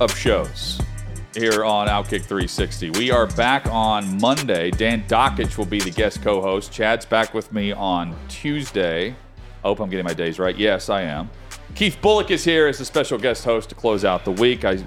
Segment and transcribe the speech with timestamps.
[0.00, 0.80] of shows
[1.34, 2.90] here on Outkick 360.
[2.90, 4.70] We are back on Monday.
[4.70, 6.72] Dan Dakich will be the guest co host.
[6.72, 9.10] Chad's back with me on Tuesday.
[9.10, 9.14] I
[9.62, 10.56] hope I'm getting my days right.
[10.56, 11.30] Yes, I am.
[11.74, 14.64] Keith Bullock is here as a special guest host to close out the week.
[14.64, 14.84] I,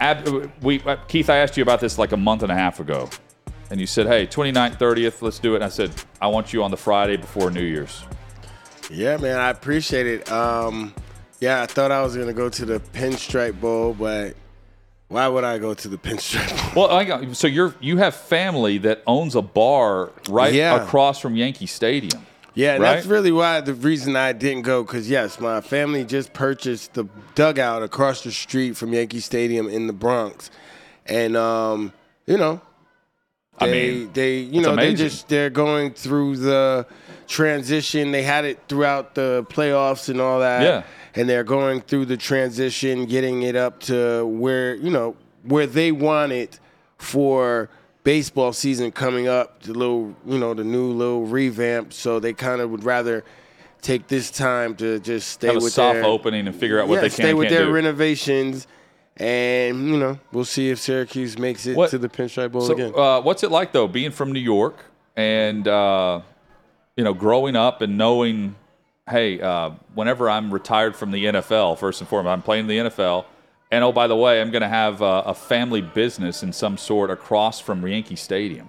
[0.00, 2.80] ab, we, uh, Keith, I asked you about this like a month and a half
[2.80, 3.08] ago.
[3.70, 5.56] And you said, hey, 29th, 30th, let's do it.
[5.56, 8.04] And I said, I want you on the Friday before New Year's.
[8.90, 10.30] Yeah, man, I appreciate it.
[10.30, 10.94] Um,
[11.44, 14.34] yeah, I thought I was gonna go to the Pinstripe Bowl, but
[15.08, 16.88] why would I go to the Pinstripe Bowl?
[16.88, 20.82] Well, I got, so you're you have family that owns a bar right Yeah.
[20.82, 22.26] across from Yankee Stadium.
[22.56, 22.80] Yeah, Right?
[22.80, 24.84] that's really why the reason I didn't go.
[24.84, 29.86] Cause yes, my family just purchased the dugout across the street from Yankee Stadium in
[29.88, 30.50] the Bronx,
[31.06, 31.92] and um,
[32.26, 32.60] you know,
[33.58, 34.96] I they mean, they you know they amazing.
[35.08, 36.86] just they're going through the
[37.26, 38.12] transition.
[38.12, 40.62] They had it throughout the playoffs and all that.
[40.62, 40.82] Yeah.
[41.16, 45.92] And they're going through the transition, getting it up to where you know where they
[45.92, 46.58] want it
[46.98, 47.68] for
[48.02, 49.62] baseball season coming up.
[49.62, 51.92] The little you know the new little revamp.
[51.92, 53.24] So they kind of would rather
[53.82, 56.88] take this time to just stay Have a with soft their, opening and figure out
[56.88, 57.72] what yeah, they can stay with their do.
[57.72, 58.66] renovations.
[59.16, 62.72] And you know, we'll see if Syracuse makes it What- to the Pinstripe Bowl So,
[62.72, 62.92] again.
[62.96, 66.20] uh, what's it like though, being from New York and uh,
[66.96, 68.56] you know, growing up and knowing,
[69.08, 73.26] hey, uh, whenever I'm retired from the NFL, first and foremost, I'm playing the NFL,
[73.70, 76.76] and oh by the way, I'm going to have uh, a family business in some
[76.76, 78.68] sort across from Yankee Stadium.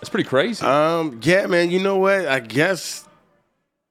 [0.00, 0.64] It's pretty crazy.
[0.64, 1.70] Um, yeah, man.
[1.70, 2.26] You know what?
[2.26, 3.06] I guess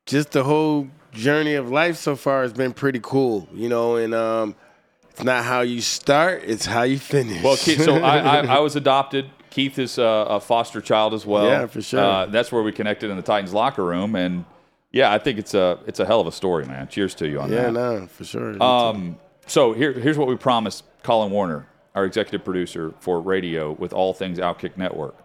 [0.06, 3.48] just the whole journey of life so far has been pretty cool.
[3.54, 4.56] You know, and um,
[5.10, 7.44] it's not how you start; it's how you finish.
[7.44, 9.30] Well, Keith, so I, I, I was adopted.
[9.50, 11.46] Keith is uh, a foster child as well.
[11.46, 12.00] Yeah, for sure.
[12.00, 14.46] Uh, that's where we connected in the Titans locker room, and
[14.96, 16.88] yeah, I think it's a it's a hell of a story, man.
[16.88, 17.66] Cheers to you on yeah, that.
[17.66, 18.64] Yeah, no, for sure.
[18.64, 23.92] Um, so here, here's what we promised Colin Warner, our executive producer for radio with
[23.92, 25.18] all things Outkick Network.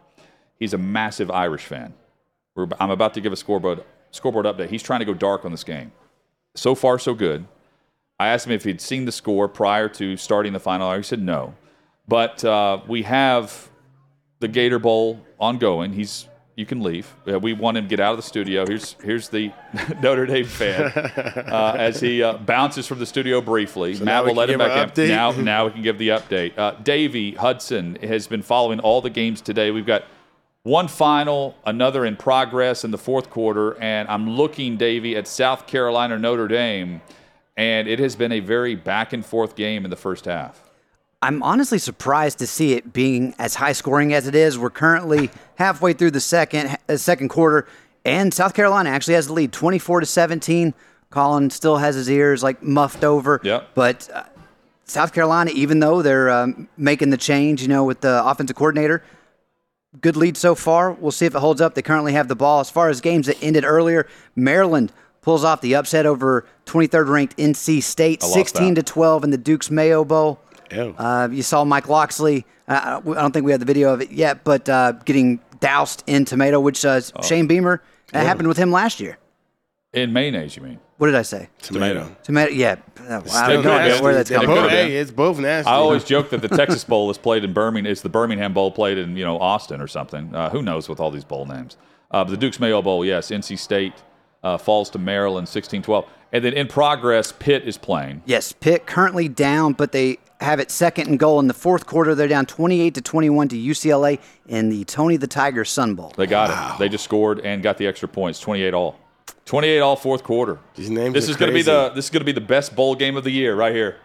[0.59, 1.95] He's a massive Irish fan.
[2.57, 4.71] We're, I'm about to give a scoreboard scoreboard update.
[4.71, 5.93] He's trying to go dark on this game.
[6.57, 7.47] So far, so good.
[8.19, 10.97] I asked him if he'd seen the score prior to starting the final hour.
[10.97, 11.55] He said no.
[12.09, 13.71] But uh, we have
[14.41, 15.93] the Gator Bowl ongoing.
[15.93, 17.12] He's you can leave.
[17.25, 18.66] We want him to get out of the studio.
[18.66, 19.53] Here's here's the
[20.03, 23.94] Notre Dame fan uh, as he uh, bounces from the studio briefly.
[23.94, 25.09] now Matt will let him back in.
[25.09, 26.59] Now now we can give the update.
[26.59, 29.71] Uh, Davey Hudson has been following all the games today.
[29.71, 30.05] We've got
[30.62, 35.66] one final, another in progress in the fourth quarter, and I'm looking, Davey, at South
[35.66, 37.00] Carolina Notre Dame,
[37.56, 40.70] and it has been a very back and forth game in the first half.
[41.23, 44.59] I'm honestly surprised to see it being as high scoring as it is.
[44.59, 47.67] We're currently halfway through the second uh, second quarter,
[48.05, 50.73] and South Carolina actually has the lead, 24 to 17.
[51.11, 53.41] Colin still has his ears like muffed over.
[53.43, 53.71] Yep.
[53.75, 54.25] But uh,
[54.85, 59.03] South Carolina, even though they're um, making the change, you know, with the offensive coordinator,
[60.01, 60.93] good lead so far.
[60.93, 61.75] We'll see if it holds up.
[61.75, 62.61] They currently have the ball.
[62.61, 67.37] As far as games that ended earlier, Maryland pulls off the upset over 23rd ranked
[67.37, 70.41] NC State, I lost 16 to 12 in the Duke's Mayo Bowl.
[70.73, 70.95] Ew.
[70.99, 72.47] Uh, you saw Mike Locksley.
[72.69, 76.03] Uh, I don't think we have the video of it yet, but uh, getting doused
[76.07, 77.23] in tomato, which uh, Oh.
[77.23, 77.83] Shane Beamer
[78.13, 79.19] that happened with him last year.
[79.93, 80.79] In mayonnaise, you mean?
[80.99, 81.49] What did I say?
[81.63, 82.15] tomato.
[82.23, 82.53] Tomato.
[82.53, 82.77] Yeah.
[83.09, 84.65] Uh, I don't know could where that's They're coming from.
[84.67, 84.71] been.
[84.89, 85.69] hey, it's both nasty.
[85.69, 87.91] I always joke that the Texas Bowl is played in Birmingham.
[87.91, 90.33] It's the Birmingham Bowl played in you know Austin or something.
[90.35, 91.77] Uh, who knows with all these bowl names?
[92.11, 93.31] Uh, but the Duke's Mayo Bowl, yes.
[93.31, 93.95] NC State
[94.42, 96.07] uh, falls to Maryland, 16-12.
[96.33, 98.22] and then in progress, Pitt is playing.
[98.25, 102.15] Yes, Pitt currently down, but they have it second and goal in the fourth quarter.
[102.15, 106.13] They're down 28 to 21 to UCLA in the Tony the Tiger Sun Bowl.
[106.16, 106.78] They got it.
[106.78, 108.98] They just scored and got the extra points, 28 all.
[109.45, 110.59] 28 all fourth quarter.
[110.77, 112.41] These names This are is going to be the this is going to be the
[112.41, 113.97] best bowl game of the year right here.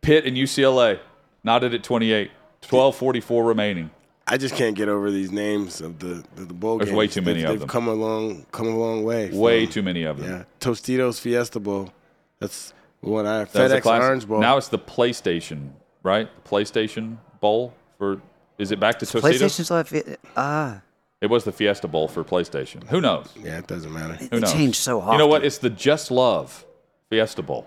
[0.00, 0.98] Pitt and UCLA
[1.44, 2.30] knotted at 28.
[2.62, 3.90] 12:44 remaining.
[4.32, 6.96] I just can't get over these names of the the, the bowl There's games.
[6.96, 7.68] way too many they've, of they've them.
[7.68, 9.30] come a long come a long way.
[9.30, 10.30] Way from- too many of them.
[10.30, 11.92] Yeah, Tostitos Fiesta Bowl.
[12.38, 14.02] That's what I That was FedEx classic.
[14.08, 14.40] Orange Bowl.
[14.40, 15.70] Now it's the PlayStation,
[16.02, 16.28] right?
[16.42, 18.20] The PlayStation Bowl for
[18.58, 19.20] is it back to Tostitos?
[19.22, 19.92] PlayStation's left.
[20.36, 20.80] Ah,
[21.20, 22.84] It was the Fiesta Bowl for PlayStation.
[22.88, 23.28] Who knows?
[23.38, 24.14] Yeah, it doesn't matter.
[24.14, 25.12] Who It changed so often.
[25.12, 25.44] You know what?
[25.44, 26.64] It's the Just Love
[27.10, 27.66] Fiesta Bowl.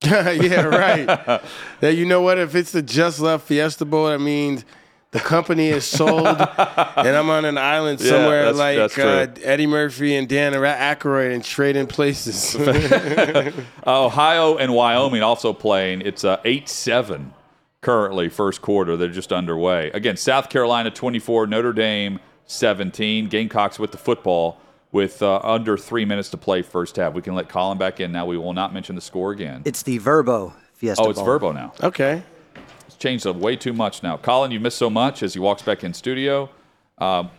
[0.04, 1.42] yeah, right.
[1.82, 2.38] now, you know what?
[2.38, 4.64] If it's the Just Love Fiesta Bowl, that means
[5.12, 9.26] the company is sold, and I'm on an island Yeah, somewhere that's- like that's uh.
[9.42, 12.54] Eddie Murphy and Dan Aykroyd and trading places.
[13.86, 16.02] Uh, Ohio and Wyoming also playing.
[16.02, 17.32] It's uh, 8 7
[17.80, 18.96] currently, first quarter.
[18.96, 19.90] They're just underway.
[19.92, 23.28] Again, South Carolina 24, Notre Dame 17.
[23.28, 24.60] Gamecocks with the football
[24.92, 27.14] with uh, under three minutes to play first half.
[27.14, 28.26] We can let Colin back in now.
[28.26, 29.62] We will not mention the score again.
[29.64, 31.28] It's the Vrbo Fiesta Oh, it's Bowl.
[31.28, 31.72] Vrbo now.
[31.82, 32.22] okay.
[33.00, 34.16] Changed up way too much now.
[34.18, 36.50] Colin, you missed so much as he walks back in studio.
[36.98, 37.30] Um,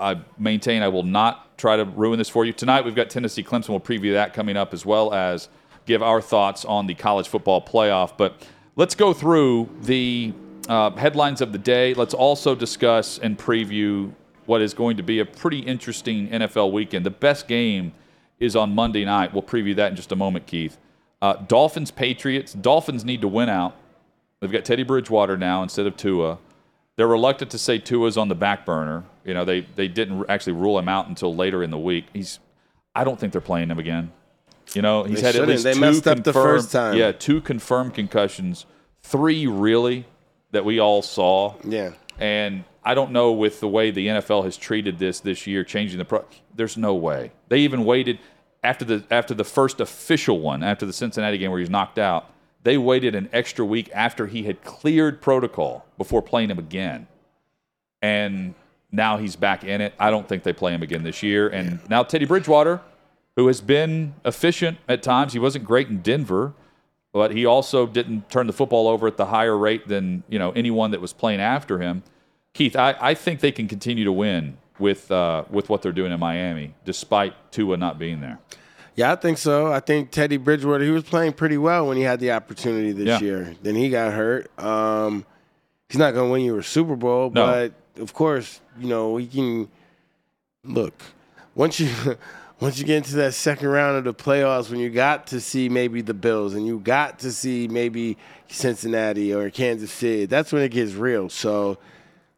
[0.00, 2.52] I maintain I will not try to ruin this for you.
[2.52, 3.70] Tonight we've got Tennessee Clemson.
[3.70, 5.48] We'll preview that coming up as well as
[5.86, 8.16] give our thoughts on the college football playoff.
[8.16, 10.32] But let's go through the
[10.68, 11.94] uh, headlines of the day.
[11.94, 14.12] Let's also discuss and preview
[14.46, 17.04] what is going to be a pretty interesting NFL weekend.
[17.04, 17.92] The best game
[18.38, 19.32] is on Monday night.
[19.32, 20.78] We'll preview that in just a moment, Keith.
[21.20, 22.52] Uh, Dolphins, Patriots.
[22.52, 23.74] Dolphins need to win out.
[24.40, 26.38] They've got Teddy Bridgewater now instead of Tua.
[26.96, 29.04] They're reluctant to say Tua's on the back burner.
[29.24, 32.06] You know, they they didn't actually rule him out until later in the week.
[32.12, 32.38] He's,
[32.94, 34.12] I don't think they're playing him again.
[34.74, 36.96] You know, he's They had at least They two messed up the confirmed- first time.
[36.96, 38.66] Yeah, two confirmed concussions,
[39.02, 40.06] three really
[40.50, 41.54] that we all saw.
[41.64, 41.92] Yeah.
[42.18, 45.98] And I don't know with the way the NFL has treated this this year, changing
[45.98, 46.24] the pro.
[46.54, 47.32] There's no way.
[47.48, 48.18] They even waited
[48.64, 52.30] after the after the first official one, after the Cincinnati game where he's knocked out.
[52.68, 57.06] They waited an extra week after he had cleared protocol before playing him again,
[58.02, 58.54] and
[58.92, 59.94] now he's back in it.
[59.98, 61.48] I don't think they play him again this year.
[61.48, 62.82] And now Teddy Bridgewater,
[63.36, 66.52] who has been efficient at times, he wasn't great in Denver,
[67.10, 70.50] but he also didn't turn the football over at the higher rate than you know
[70.50, 72.02] anyone that was playing after him.
[72.52, 76.12] Keith, I, I think they can continue to win with uh, with what they're doing
[76.12, 78.38] in Miami, despite Tua not being there.
[78.98, 79.72] Yeah, I think so.
[79.72, 83.06] I think Teddy Bridgewater, he was playing pretty well when he had the opportunity this
[83.06, 83.20] Yeah.
[83.20, 83.54] year.
[83.62, 84.50] Then he got hurt.
[84.58, 85.24] Um,
[85.88, 87.46] he's not going to win you a Super Bowl, No.
[87.46, 89.68] but of course, you know, he can
[90.64, 91.00] look.
[91.54, 91.88] Once you
[92.60, 95.68] once you get into that second round of the playoffs when you got to see
[95.68, 98.16] maybe the Bills and you got to see maybe
[98.48, 101.28] Cincinnati or Kansas City, that's when it gets real.
[101.28, 101.78] So,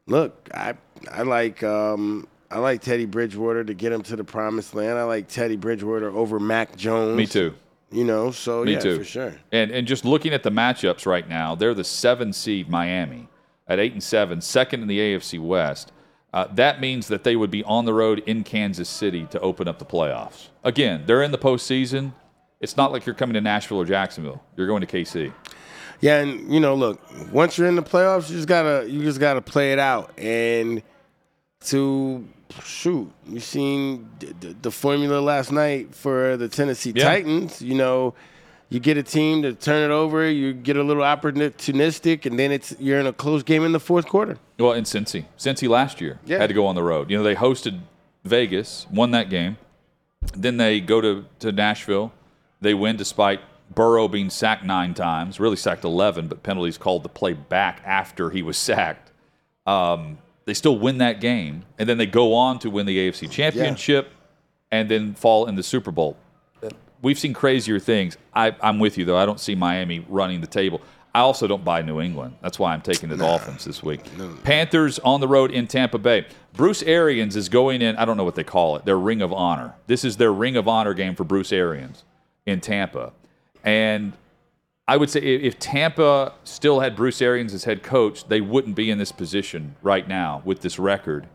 [0.07, 0.75] look, I
[1.11, 4.99] I like um, I like Teddy Bridgewater to get him to the promised land.
[4.99, 7.17] I like Teddy Bridgewater over Mac Jones.
[7.17, 7.55] Me too.
[7.93, 8.99] You know, so Me yeah, too.
[8.99, 9.35] for sure.
[9.53, 13.29] And and just looking at the matchups right now, they're the seven seed Miami
[13.69, 15.93] at eight and seven, second in the AFC West.
[16.33, 19.67] Uh, that means that they would be on the road in Kansas City to open
[19.67, 20.49] up the playoffs.
[20.63, 22.13] Again, they're in the postseason.
[22.61, 24.41] It's not like you're coming to Nashville or Jacksonville.
[24.57, 25.33] You're going to KC.
[26.01, 27.01] Yeah, and you know, look,
[27.33, 30.17] once you're in the playoffs, you just gotta you just gotta play it out.
[30.19, 30.83] And
[31.67, 32.25] to
[32.65, 37.05] shoot, you seen the, the, the formula last night for the Tennessee Yeah.
[37.05, 37.61] Titans.
[37.63, 38.15] You know,
[38.69, 42.53] you get a team to turn it over, you get a little opportunistic, and then
[42.53, 44.39] it's you're in a close game in the fourth quarter.
[44.59, 46.39] Well, in Cincy, Cincy last year Yeah.
[46.39, 47.11] had to go on the road.
[47.11, 47.81] You know, they hosted
[48.25, 49.57] Vegas, won that game.
[50.37, 52.13] Then they go to, to Nashville.
[52.61, 53.41] They win despite
[53.75, 58.31] Burrow being sacked nine times, really sacked 11, but penalties called to play back after
[58.31, 59.11] he was sacked.
[59.67, 60.19] Um,
[60.51, 61.65] they still win that game.
[61.79, 64.11] And then they go on to win the AFC Championship
[64.73, 66.17] and then fall in the Super Bowl.
[67.03, 68.19] We've seen crazier things.
[68.35, 69.17] I, I'm with you, though.
[69.17, 70.83] I don't see Miami running the table.
[71.15, 72.35] I also don't buy New England.
[72.43, 74.01] That's why I'm taking the Dolphins this week.
[74.43, 76.27] Panthers on the road in Tampa Bay.
[76.53, 79.33] Bruce Arians is going in, I don't know what they call it, their Ring of
[79.33, 79.75] Honor.
[79.87, 82.03] This is their Ring of Honor game for Bruce Arians
[82.45, 83.13] in Tampa.
[83.63, 84.15] And
[84.91, 88.91] I would say if Tampa still had Bruce Arians as head coach, they wouldn't be
[88.91, 91.29] in this position right now with this record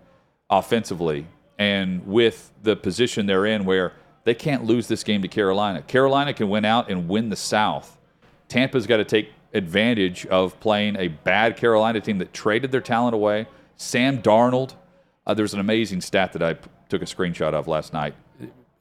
[0.49, 1.25] offensively
[1.57, 3.93] and with the position they're in where
[4.25, 5.81] they can't lose this game to Carolina.
[5.83, 7.97] Carolina can win out and win the South.
[8.49, 13.15] Tampa's got to take advantage of playing a bad Carolina team that traded their talent
[13.15, 13.47] away.
[13.77, 14.73] Sam Darnold,
[15.25, 16.57] uh, there's an amazing stat that I
[16.89, 18.15] took a screenshot of last night.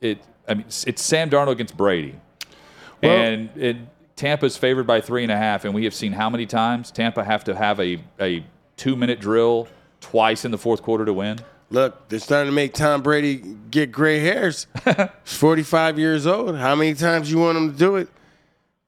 [0.01, 2.17] It, I mean, it's, it's Sam Darnold against Brady,
[3.03, 3.77] and it,
[4.17, 5.65] Tampa's favored by three and a half.
[5.65, 8.45] And we have seen how many times Tampa have to have a a
[8.77, 9.69] two minute drill
[10.01, 11.39] twice in the fourth quarter to win.
[11.71, 13.37] Look, they're starting to make Tom Brady
[13.71, 14.67] get gray hairs.
[14.85, 16.57] He's 45 years old.
[16.57, 18.09] How many times you want him to do it?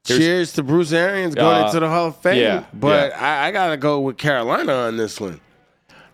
[0.05, 2.41] Here's- Cheers to Bruce Arians going Uh, into the Hall of Fame.
[2.41, 3.19] yeah, but yeah.
[3.43, 5.41] I, I got to go with Carolina on this one.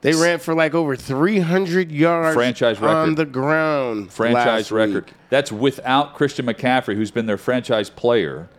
[0.02, 2.96] They ran for like over 300 yards Franchise record.
[2.96, 4.12] on the ground.
[4.12, 5.06] franchise record.
[5.06, 5.14] week.
[5.30, 8.50] That's without Christian McCaffrey, who's been their franchise player.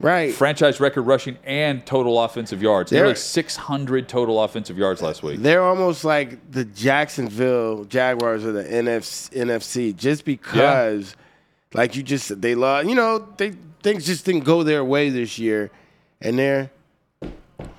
[0.00, 0.34] Right.
[0.34, 2.90] franchise record rushing and total offensive yards.
[2.90, 5.40] They're- Nearly 600 total offensive yards last week.
[5.40, 11.14] They're almost like the Jacksonville Jaguars of the NFC, NFC just because,
[11.72, 12.88] like you just they lost.
[12.88, 15.70] You know, they things just didn't go their way this year,
[16.20, 16.70] and they're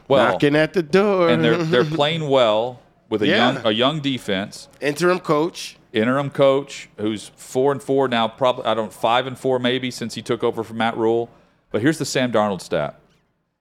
[0.08, 1.30] Well, knocking at the door.
[1.30, 2.80] and they're they're playing well
[3.10, 3.54] with a Yeah.
[3.54, 4.68] young a young defense.
[4.82, 5.78] interim coach.
[5.94, 10.16] interim coach who's four and four now, probably I don't five and four maybe since
[10.16, 11.30] he took over from Matt Rhule.
[11.72, 13.00] But here's the Sam Darnold stat: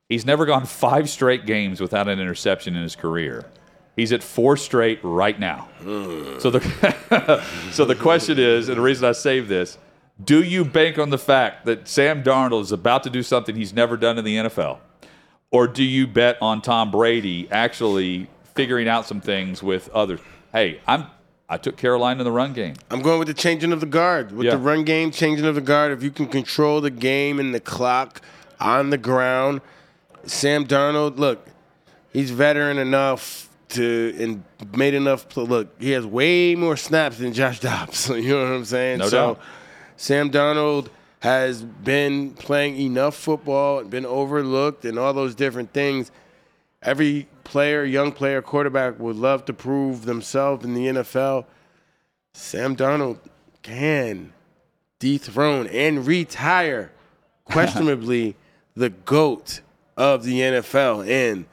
[0.09, 3.45] he's never gone five straight games without an interception in his career.
[3.97, 5.69] He's at four straight right now.
[6.41, 9.79] So the so the question is, and the reason I saved this:
[10.23, 13.73] Do you bank on the fact that Sam Darnold is about to do something he's
[13.73, 14.79] never done in the NFL,
[15.51, 20.21] or do you bet on Tom Brady actually figuring out some things with others?
[20.53, 21.07] Hey, I'm
[21.49, 22.75] I took Carolina in the run game.
[22.91, 24.33] I'm going with the changing of the guard.
[24.33, 24.53] With Yeah.
[24.53, 25.93] the run game, changing of the guard.
[25.93, 28.21] If you can control the game and the clock
[28.61, 29.61] on the ground,
[30.25, 31.47] Sam Darnold, look,
[32.13, 34.43] he's veteran enough to and
[34.75, 35.37] made enough.
[35.37, 38.09] Look, he has way more snaps than Josh Dobbs.
[38.09, 38.99] you know what I'm saying?
[38.99, 39.41] No so, doubt.
[39.97, 40.89] Sam Darnold
[41.21, 46.11] has been playing enough football, and been overlooked, and all those different things.
[46.83, 51.45] Every player, young player, quarterback would love to prove themselves in the NFL.
[52.33, 53.19] Sam Darnold
[53.63, 54.33] can
[54.99, 56.93] dethrone and retire,
[57.45, 58.37] questionably,
[58.75, 59.61] the GOAT
[59.97, 61.47] of the NFL in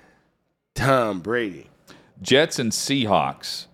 [0.74, 1.68] Tom Brady.
[2.22, 3.68] Jets and Seahawks.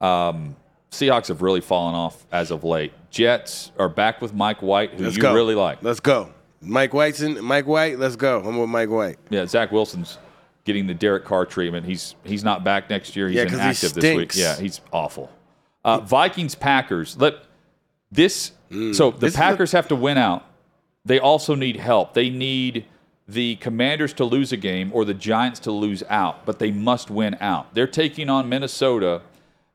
[0.00, 0.56] Um,
[0.90, 2.92] Seahawks have really fallen off as of late.
[3.10, 5.34] Jets are back with Mike White, who Let's you go.
[5.34, 5.82] really like.
[5.82, 6.32] Let's go.
[6.60, 8.40] Mike White's in, Mike White, let's go.
[8.40, 9.18] I'm with Mike White.
[9.30, 10.18] Yeah, Zach Wilson's
[10.64, 11.86] getting the Derek Carr treatment.
[11.86, 13.28] He's he's not back next year.
[13.28, 14.32] He's Yeah, 'cause he inactive this week.
[14.36, 15.30] Yeah, he's awful.
[15.84, 17.16] Uh, Vikings Packers.
[17.18, 17.34] Let
[18.10, 18.52] this.
[18.70, 19.20] So the Mm.
[19.20, 20.44] This is Packers have to win out.
[21.04, 22.14] They also need help.
[22.14, 22.84] They need
[23.28, 27.10] the Commanders to lose a game or the Giants to lose out, but they must
[27.10, 27.74] win out.
[27.74, 29.22] They're taking on Minnesota,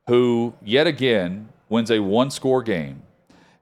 [0.06, 3.02] who yet again wins a one-score game,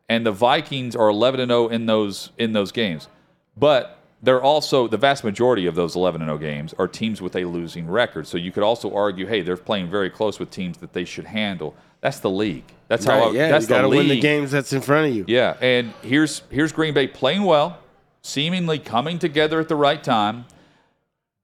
[0.08, 3.08] and the Vikings are 11 and 0 in those in those games.
[3.56, 3.95] But
[4.26, 7.44] they're also the vast majority of those 11 and 0 games are teams with a
[7.44, 8.26] losing record.
[8.26, 11.26] So you could also argue, hey, they're playing very close with teams that they should
[11.26, 11.76] handle.
[12.00, 12.64] That's the league.
[12.88, 13.20] That's how.
[13.20, 15.24] Right, I, yeah, that's you got to win the games that's in front of you.
[15.28, 17.78] Yeah, and here's here's Green Bay playing well,
[18.20, 20.46] seemingly coming together at the right time.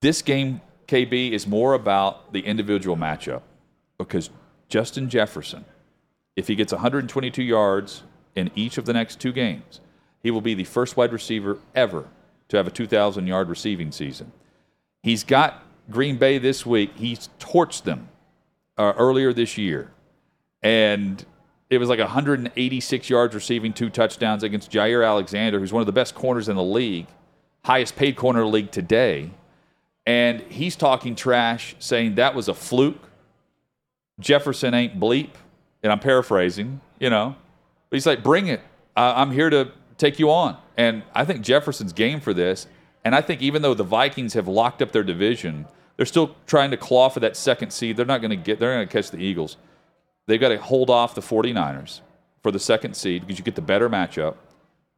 [0.00, 3.42] This game, KB, is more about the individual matchup
[3.96, 4.28] because
[4.68, 5.64] Justin Jefferson,
[6.34, 8.02] if he gets 122 yards
[8.34, 9.78] in each of the next two games,
[10.20, 12.08] he will be the first wide receiver ever
[12.52, 14.32] to have a 2,000 yard receiving season.
[15.02, 16.92] He's got Green Bay this week.
[16.96, 18.08] He's torched them
[18.78, 19.90] uh, earlier this year
[20.62, 21.24] and
[21.70, 25.92] it was like 186 yards receiving, two touchdowns against Jaire Alexander, who's one of the
[25.92, 27.06] best corners in the league,
[27.64, 29.30] highest paid corner in the league today.
[30.06, 33.08] And he's talking trash, saying that was a fluke.
[34.20, 35.30] Jefferson ain't bleep.
[35.82, 37.34] And I'm paraphrasing, you know.
[37.90, 38.60] But he's like, bring it.
[38.94, 40.58] I'm here to take you on.
[40.76, 42.66] And I think Jefferson's game for this.
[43.04, 46.70] And I think even though the Vikings have locked up their division, they're still trying
[46.70, 47.96] to claw for that second seed.
[47.96, 49.56] They're not going to get, they're going to catch the Eagles.
[50.26, 52.00] They've got to hold off the 49ers
[52.42, 54.36] for the second seed because you get the better matchup.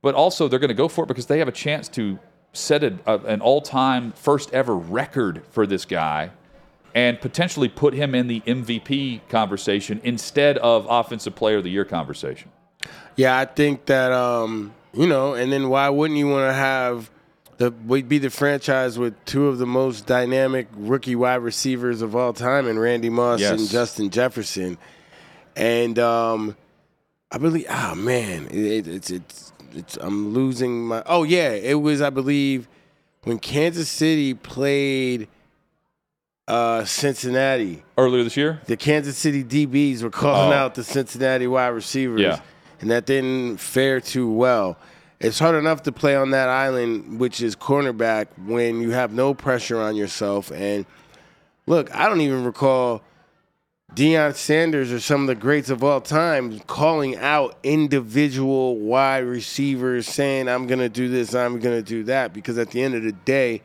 [0.03, 2.19] But also, they're going to go for it because they have a chance to
[2.53, 6.31] set a, a, an all time first ever record for this guy
[6.95, 11.85] and potentially put him in the MVP conversation instead of Offensive Player of the Year
[11.85, 12.51] conversation.
[13.17, 17.11] Yeah, I think that um, you know, and then why wouldn't you want to have
[17.59, 22.17] the we'd be the franchise with two of the most dynamic rookie wide receivers of
[22.17, 23.61] all time, and Randy Moss Yes.
[23.61, 24.77] and Justin Jefferson,
[25.57, 26.57] and um,
[27.31, 31.03] I believe, oh man, it, it's it's it's I'm losing my.
[31.07, 32.67] Oh yeah, it was I believe
[33.25, 35.29] when Kansas City played
[36.49, 38.61] uh, Cincinnati Earlier this year?
[38.67, 40.57] the Kansas City DBs were calling Oh.
[40.57, 42.41] out the Cincinnati wide receivers, Yeah.
[42.85, 44.77] And that didn't fare too well.
[45.19, 49.33] It's hard enough to play on that island, which is cornerback, when you have no
[49.33, 50.53] pressure on yourself.
[50.53, 50.85] And
[51.67, 53.01] look, I don't even recall
[53.95, 60.07] Deion Sanders or some of the greats of all time calling out individual wide receivers,
[60.07, 62.35] saying, I'm going to do this, I'm going to do that.
[62.35, 63.63] Because at the end of the day,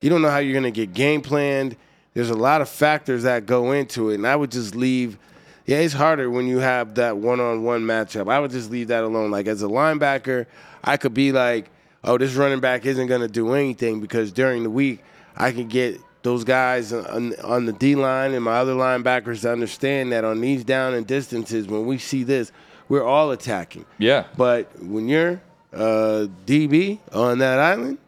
[0.00, 1.76] you don't know how you're going to get game planned.
[2.14, 4.14] There's a lot of factors that go into it.
[4.14, 5.18] And I would just leave,
[5.68, 8.32] yeah, it's harder when you have that one on one matchup.
[8.32, 9.30] I would just leave that alone.
[9.30, 10.46] Like as a linebacker,
[10.82, 11.70] I could be like,
[12.02, 15.00] oh, this running back isn't going to do anything because during the week,
[15.36, 19.52] I can get those guys on, on the D line and my other linebackers to
[19.52, 22.50] understand that on these down and distances, when we see this,
[22.88, 23.84] we're all attacking.
[23.98, 24.24] Yeah.
[24.38, 25.38] But when you're
[25.74, 27.98] uh, DB on that island,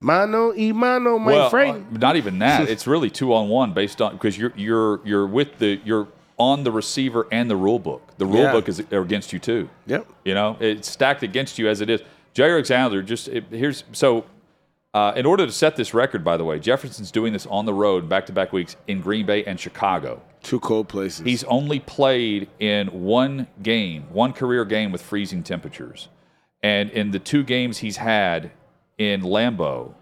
[0.00, 1.84] Mano y mano, my well, friend.
[1.92, 2.68] uh, not even that.
[2.68, 6.06] it's really two on one based on because you're you're you're with the you're
[6.38, 8.02] on the receiver and the rule book.
[8.18, 8.52] The rule Yeah.
[8.52, 9.68] book is against you too.
[9.86, 10.06] Yep.
[10.24, 12.00] You know, it's stacked against you as it is.
[12.34, 14.24] Jaire Alexander just it, here's so.
[14.94, 17.74] Uh, in order to set this record, by the way, Jefferson's doing this on the
[17.74, 20.22] road back to back weeks in Green Bay and Chicago.
[20.42, 21.26] Two cold places.
[21.26, 26.08] He's only played in one game, one career game with freezing temperatures.
[26.62, 28.50] And in the two games he's had
[28.96, 29.92] in Lambeau,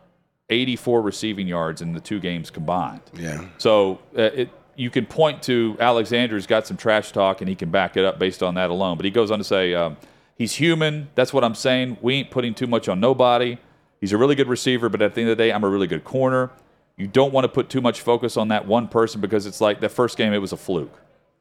[0.51, 3.01] 84 receiving yards in the two games combined.
[3.13, 3.45] yeah.
[3.59, 7.71] So uh, it, you can point to Alexander's got some trash talk and he can
[7.71, 8.97] back it up based on that alone.
[8.97, 9.97] But he goes on to say, um,
[10.37, 11.09] he's human.
[11.15, 11.97] That's what I'm saying.
[12.01, 13.59] We ain't putting too much on nobody.
[14.01, 15.87] He's a really good receiver, but at the end of the day, I'm a really
[15.87, 16.51] good corner.
[16.97, 19.81] You don't want to put too much focus on that one person because it's like
[19.81, 20.95] the first game, it was a fluke.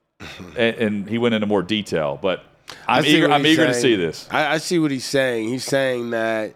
[0.57, 2.17] and, and he went into more detail.
[2.21, 2.43] But
[2.87, 4.27] I'm eager, I'm eager to see this.
[4.31, 5.49] I, I see what he's saying.
[5.49, 6.55] He's saying that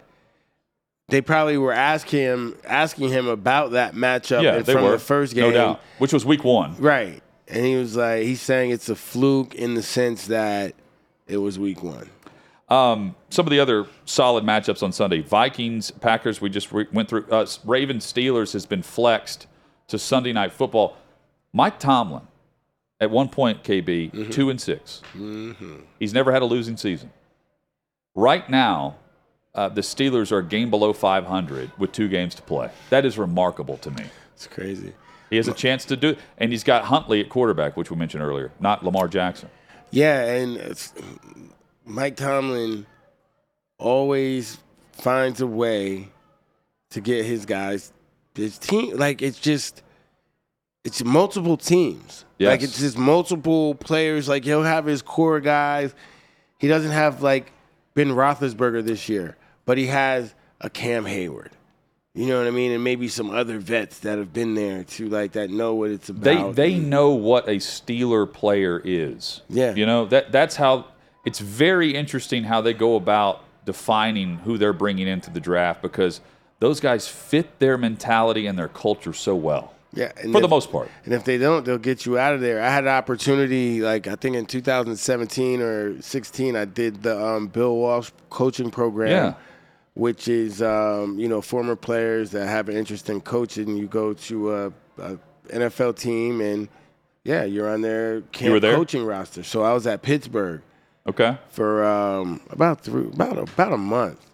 [1.10, 4.90] they probably were asking him asking him about that matchup Yeah, and they from were.
[4.92, 5.54] the first No game.
[5.54, 5.80] doubt.
[5.98, 6.76] Which was week one.
[6.78, 7.22] Right.
[7.48, 10.74] And he was like he's saying it's a fluke in the sense that
[11.26, 12.08] it was week one.
[12.68, 16.40] Um, some of the other solid matchups on Sunday: Vikings, Packers.
[16.40, 17.26] We just re- went through.
[17.30, 19.48] Uh, Ravens, Steelers has been flexed
[19.88, 20.96] to Sunday night football.
[21.52, 22.22] Mike Tomlin,
[23.00, 25.02] at one point, KB two and 6
[25.98, 27.10] He's never had a losing season.
[28.14, 28.96] Right now,
[29.54, 32.70] uh, the Steelers are a game below 500 with two games to play.
[32.90, 34.04] That is remarkable to me.
[34.34, 34.92] It's crazy.
[35.28, 37.96] He has a chance to do, it, and he's got Huntley at quarterback, which we
[37.96, 39.48] mentioned earlier, not Lamar Jackson.
[39.90, 40.82] Yeah, and
[41.84, 42.86] Mike Tomlin
[43.78, 44.58] always
[44.92, 46.08] finds a way
[46.90, 47.92] to get his guys,
[48.34, 48.96] his team.
[48.96, 49.82] Like it's just,
[50.84, 52.24] it's multiple teams.
[52.40, 54.28] Like it's just multiple players.
[54.28, 55.94] Like he'll have his core guys.
[56.58, 57.52] He doesn't have like
[57.94, 61.50] Ben Roethlisberger this year, but he has a Cam Heyward.
[62.12, 65.08] You know what I mean, and maybe some other vets that have been there too,
[65.08, 66.56] like that know what it's about.
[66.56, 69.42] they they know what a Steeler player is.
[69.48, 69.74] Yeah.
[69.74, 70.86] you know that that's how
[71.24, 76.20] it's very interesting how they go about defining who they're bringing into the draft because
[76.58, 80.88] those guys fit their mentality and their culture so well yeah, for the most part.
[81.04, 82.62] And if they don't, they'll get you out of there.
[82.62, 87.48] I had an opportunity, like I think in 2017 or 16, I did the um,
[87.48, 89.34] Bill Walsh coaching program, Yeah.
[90.00, 93.76] Which is um, you know former players that have an interest in coaching.
[93.76, 94.66] You go to a,
[94.98, 96.68] a NFL team, and
[97.22, 99.42] yeah, you're on their camp coaching roster.
[99.42, 100.62] So I was at Pittsburgh
[101.06, 104.26] Okay, for um, about three, about about a month.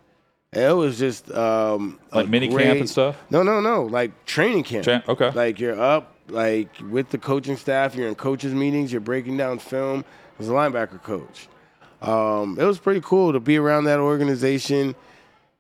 [0.52, 3.16] And It was just um, Like mini camp and stuff?
[3.30, 4.84] No, no, no, like training camp.
[4.84, 5.30] Tra- okay.
[5.32, 7.96] Like you're up, like with the coaching staff.
[7.96, 8.92] You're in coaches meetings.
[8.92, 10.04] You're breaking down film.
[10.38, 11.48] As a linebacker coach,
[12.02, 14.94] um, it was pretty cool to be around that organization,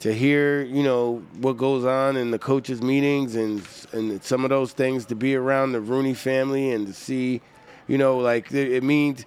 [0.00, 4.50] to hear you know what goes on in the coaches meetings and and some of
[4.50, 5.06] those things.
[5.06, 7.40] To be around the Rooney family and to see,
[7.88, 9.24] you know, like it means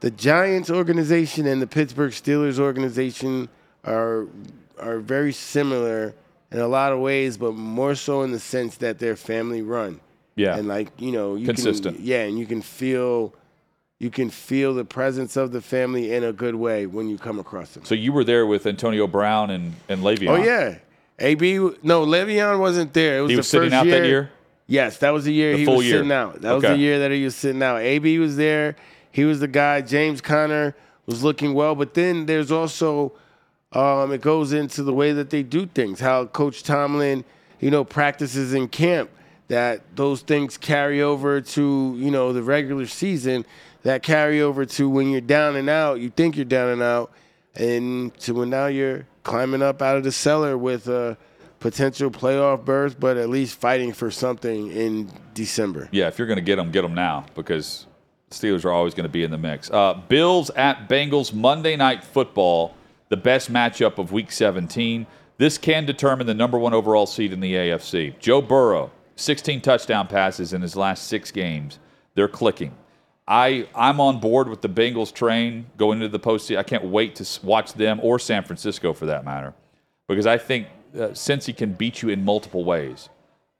[0.00, 3.48] the Giants organization and the Pittsburgh Steelers organization
[3.84, 4.26] are
[4.78, 6.14] are very similar
[6.50, 10.00] in a lot of ways, but more so in the sense that they're family run.
[10.34, 10.56] Yeah.
[10.56, 11.96] And like, you know, you Consistent.
[11.96, 13.34] can yeah, and you can feel
[14.02, 17.38] you can feel the presence of the family in a good way when you come
[17.38, 17.84] across them.
[17.84, 20.28] so you were there with Antonio Brown and and Le'Veon.
[20.28, 20.78] Oh yeah.
[21.20, 23.18] AB no, Le'Veon wasn't there.
[23.18, 24.00] It was he the was sitting first out year.
[24.00, 24.30] that year.
[24.66, 25.96] Yes, that was the year The he was year.
[25.98, 26.40] sitting out.
[26.40, 27.76] That was the year that he was sitting out.
[27.80, 28.74] AB was there.
[29.12, 29.82] He was the guy.
[29.82, 30.74] James Conner
[31.06, 33.12] was looking well, but then there's also
[33.72, 36.00] um, it goes into the way that they do things.
[36.00, 37.24] How Coach Tomlin,
[37.60, 39.10] you know, practices in camp.
[39.48, 43.44] That those things carry over to you know the regular season.
[43.82, 46.00] That carry over to when you're down and out.
[46.00, 47.12] You think you're down and out,
[47.54, 51.16] and to when now you're climbing up out of the cellar with a
[51.60, 55.88] potential playoff berth, but at least fighting for something in December.
[55.92, 57.86] Yeah, if you're going to get them, get them now because
[58.30, 59.70] Steelers are always going to be in the mix.
[59.70, 62.74] Uh, Bills at Bengals Monday Night Football,
[63.08, 65.06] the best matchup of Week 17.
[65.38, 68.18] This can determine the number one overall seed in the AFC.
[68.18, 71.78] Joe Burrow, 16 touchdown passes in his last six games.
[72.14, 72.74] They're clicking.
[73.32, 76.58] I I'm on board with the Bengals train going into the postseason.
[76.58, 79.54] I can't wait to watch them or San Francisco for that matter,
[80.06, 83.08] because I think uh, Cincy can beat you in multiple ways.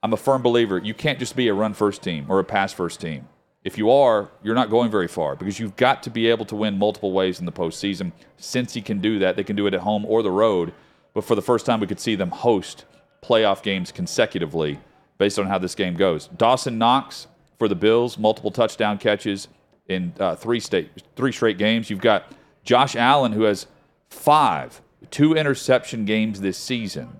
[0.03, 2.71] I'm a firm believer you can't just be a run first team or a pass
[2.71, 3.27] first team.
[3.63, 6.55] If you are, you're not going very far because you've got to be able to
[6.55, 8.11] win multiple ways in the postseason.
[8.37, 10.71] Since can do that, they can do it at home or the road.
[11.15, 12.85] But for the first time, we could see them host
[13.23, 14.79] playoff games consecutively
[15.17, 16.27] based on how this game goes.
[16.27, 17.25] Dawson Knox
[17.57, 19.47] for the Bills, multiple touchdown catches
[19.87, 21.89] in uh, three state three straight games.
[21.89, 22.31] You've got
[22.63, 23.67] Josh Allen who has
[24.09, 27.19] five two interception games this season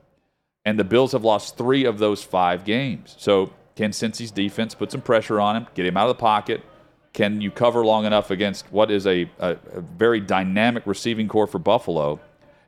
[0.66, 3.16] And the Bills have lost three of those five games.
[3.20, 6.62] So can Cincy's defense put some pressure on him, get him out of the pocket?
[7.14, 11.48] Can you cover long enough against what is a, a, a very dynamic receiving corps
[11.48, 12.20] for Buffalo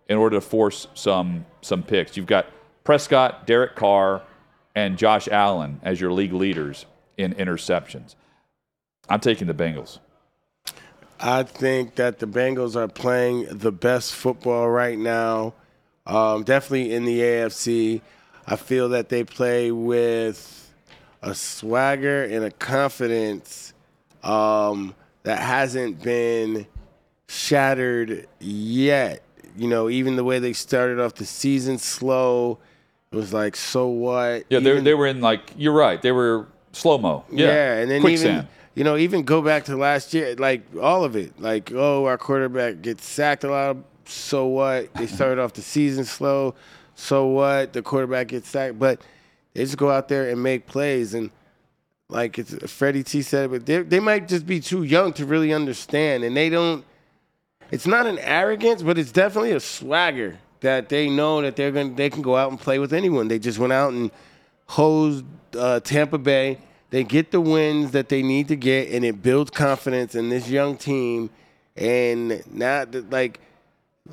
[0.09, 2.17] in order to force some some picks?
[2.17, 2.47] You've got
[2.83, 4.21] Prescott, Derek Carr,
[4.75, 6.85] and Josh Allen as your league leaders
[7.17, 8.15] in interceptions.
[9.09, 9.99] I'm taking the Bengals.
[11.19, 15.53] I think that the Bengals are playing the best football right now.
[16.05, 18.01] Um, definitely in the AFC.
[18.47, 20.71] I feel that they play with
[21.21, 23.73] a swagger and a confidence
[24.23, 26.67] um, that hasn't been
[27.27, 29.23] shattered yet.
[29.57, 32.59] You know, even the way they started off the season slow,
[33.11, 34.43] it was like, so what?
[34.49, 36.01] Yeah, they, Even- they were in like you're right.
[36.01, 37.23] They were slow mo.
[37.31, 38.33] Yeah, yeah, and then quicksand.
[38.33, 41.39] even you know even go back to last year, like all of it.
[41.39, 43.77] Like oh, our quarterback gets sacked a lot.
[44.05, 44.93] So what?
[44.93, 46.55] They started off the season slow.
[46.95, 47.73] So what?
[47.73, 49.01] The quarterback gets sacked, but
[49.53, 51.31] they just go out there and make plays and.
[52.07, 55.51] Like it's Freddie T said, but they they might just be too young to really
[55.51, 56.85] understand, and they don't.
[57.71, 61.95] It's not an arrogance, but it's definitely a swagger that they know that they're going
[61.95, 63.27] they can go out and play with anyone.
[63.27, 64.11] They just went out and
[64.67, 65.25] hosed
[65.57, 66.57] uh, Tampa Bay.
[66.91, 70.47] They get the wins that they need to get, and it builds confidence in this
[70.49, 71.29] young team.
[71.75, 73.39] And now, that, like,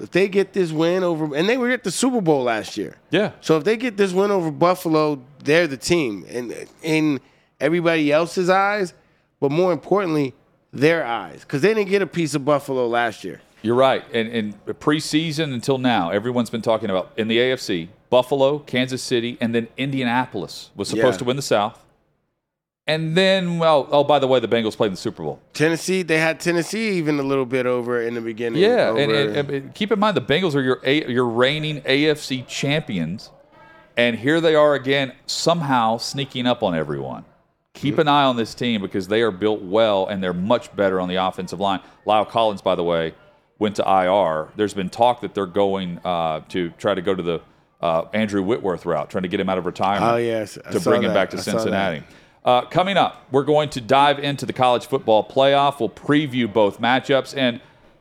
[0.00, 2.96] if they get this win over, and they were at the Super Bowl last year.
[3.10, 3.32] Yeah.
[3.40, 7.20] So if they get this win over Buffalo, they're the team, and in
[7.60, 8.94] everybody else's eyes,
[9.38, 10.34] but more importantly,
[10.72, 13.40] their eyes, because they didn't get a piece of Buffalo last year.
[13.60, 14.02] You're right.
[14.12, 19.38] And, and preseason until now, everyone's been talking about in the AFC Buffalo, Kansas City,
[19.40, 21.18] and then Indianapolis was supposed Yeah.
[21.18, 21.78] to win the South.
[22.92, 25.40] And then, well, oh, by the way, the Bengals played in the Super Bowl.
[25.54, 28.60] Tennessee, they had Tennessee even a little bit over in the beginning.
[28.60, 32.46] Yeah, over- and, and keep in mind the Bengals are your A, your reigning AFC
[32.46, 33.30] champions,
[33.96, 37.24] and here they are again, somehow sneaking up on everyone.
[37.72, 41.00] Keep an eye on this team because they are built well and they're much better
[41.00, 41.80] on the offensive line.
[42.06, 43.14] La'el Collins, by the way,
[43.58, 44.48] went to IR.
[44.54, 47.40] There's been talk that they're going uh, to try to go to the
[47.80, 50.12] uh, Andrew Whitworth route, trying to get him out of retirement.
[50.12, 51.14] Oh, yes, I to bring him that.
[51.14, 52.02] back to I Cincinnati.
[52.44, 55.78] Uh, coming up, we're going to dive into the college football playoff.
[55.78, 57.36] We'll preview both matchups.
[57.36, 57.60] And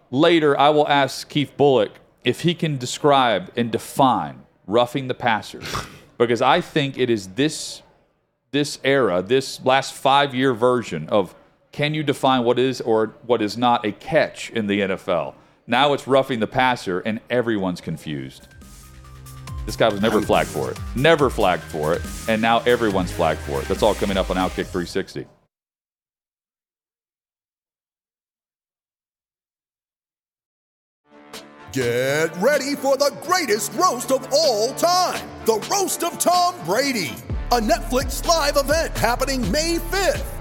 [0.09, 1.91] later, I will ask Keith Bullock
[2.23, 5.61] if he can describe and define roughing the passer.
[6.17, 7.83] because I think it is this,
[8.49, 11.35] this era, this last five year version of
[11.71, 15.35] can you define what is or what is not a catch in the NFL?
[15.67, 18.47] Now it's roughing the passer, and everyone's confused.
[19.65, 20.79] This guy was never flagged for it.
[20.95, 22.01] Never flagged for it.
[22.27, 23.67] And now everyone's flagged for it.
[23.67, 25.25] That's all coming up on Outkick 360.
[31.73, 37.15] Get ready for the greatest roast of all time the Roast of Tom Brady,
[37.51, 40.40] a Netflix live event happening May 5th.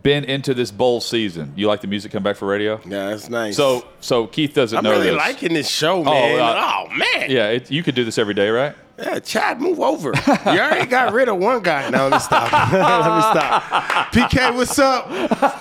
[0.00, 1.52] been into this bowl season.
[1.56, 2.80] You like the music come back for radio?
[2.86, 3.56] yeah, that's nice.
[3.56, 5.16] So so Keith doesn't I'm know really this.
[5.16, 6.38] liking this show, man.
[6.40, 7.30] Oh, uh, man.
[7.30, 8.74] Yeah, it, you could do this every day, right?
[8.98, 10.12] Yeah, Chad, move over.
[10.26, 11.88] You already got rid of one guy.
[11.90, 12.52] Now let me stop.
[12.72, 13.62] let me stop.
[14.12, 15.06] PK, what's up?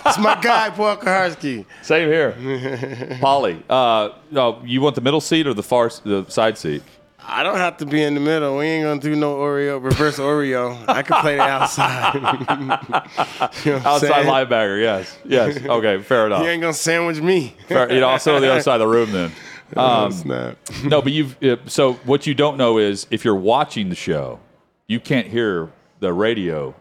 [0.05, 1.65] It's my guy, Paul Kaharski.
[1.81, 3.17] Same here.
[3.21, 6.83] Polly, uh, no, you want the middle seat or the far the side seat?
[7.23, 8.57] I don't have to be in the middle.
[8.57, 10.77] We ain't gonna do no Oreo, reverse Oreo.
[10.87, 12.15] I can play the outside.
[13.65, 15.57] You know Outside linebacker, yes, yes.
[15.65, 16.43] Okay, fair enough.
[16.43, 17.55] You ain't gonna sandwich me.
[17.67, 19.31] Fair, you know, also on the other side of the room then.
[19.73, 20.57] Oh, Um, snap.
[20.83, 24.39] no, but you've uh, so what you don't know is if you're watching the show,
[24.87, 25.69] you can't hear
[26.01, 26.75] the radio.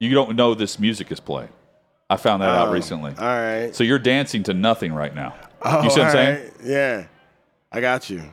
[0.00, 1.50] You don't know this music is playing.
[2.08, 3.12] I found that out recently.
[3.18, 3.74] All right.
[3.76, 5.34] So you're dancing to nothing right now.
[5.60, 6.52] Oh, you see what I'm all saying?
[6.64, 7.04] Yeah.
[7.72, 8.22] I got you.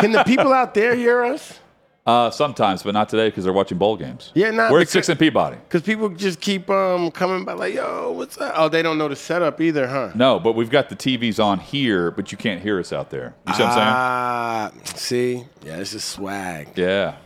[0.00, 1.58] Can the people out there hear us?
[2.04, 4.32] Uh, sometimes, but not today because they're watching bowl games.
[4.34, 5.56] Yeah, not We're at six and Peabody.
[5.56, 8.54] Because people just keep um coming by like, yo, what's up?
[8.56, 10.10] Oh, they don't know the setup either, huh?
[10.16, 13.36] No, but we've got the TVs on here, but you can't hear us out there.
[13.46, 13.88] You see what I'm saying?
[13.94, 15.44] Ah, see?
[15.64, 16.70] Yeah, this is swag.
[16.76, 17.16] Yeah.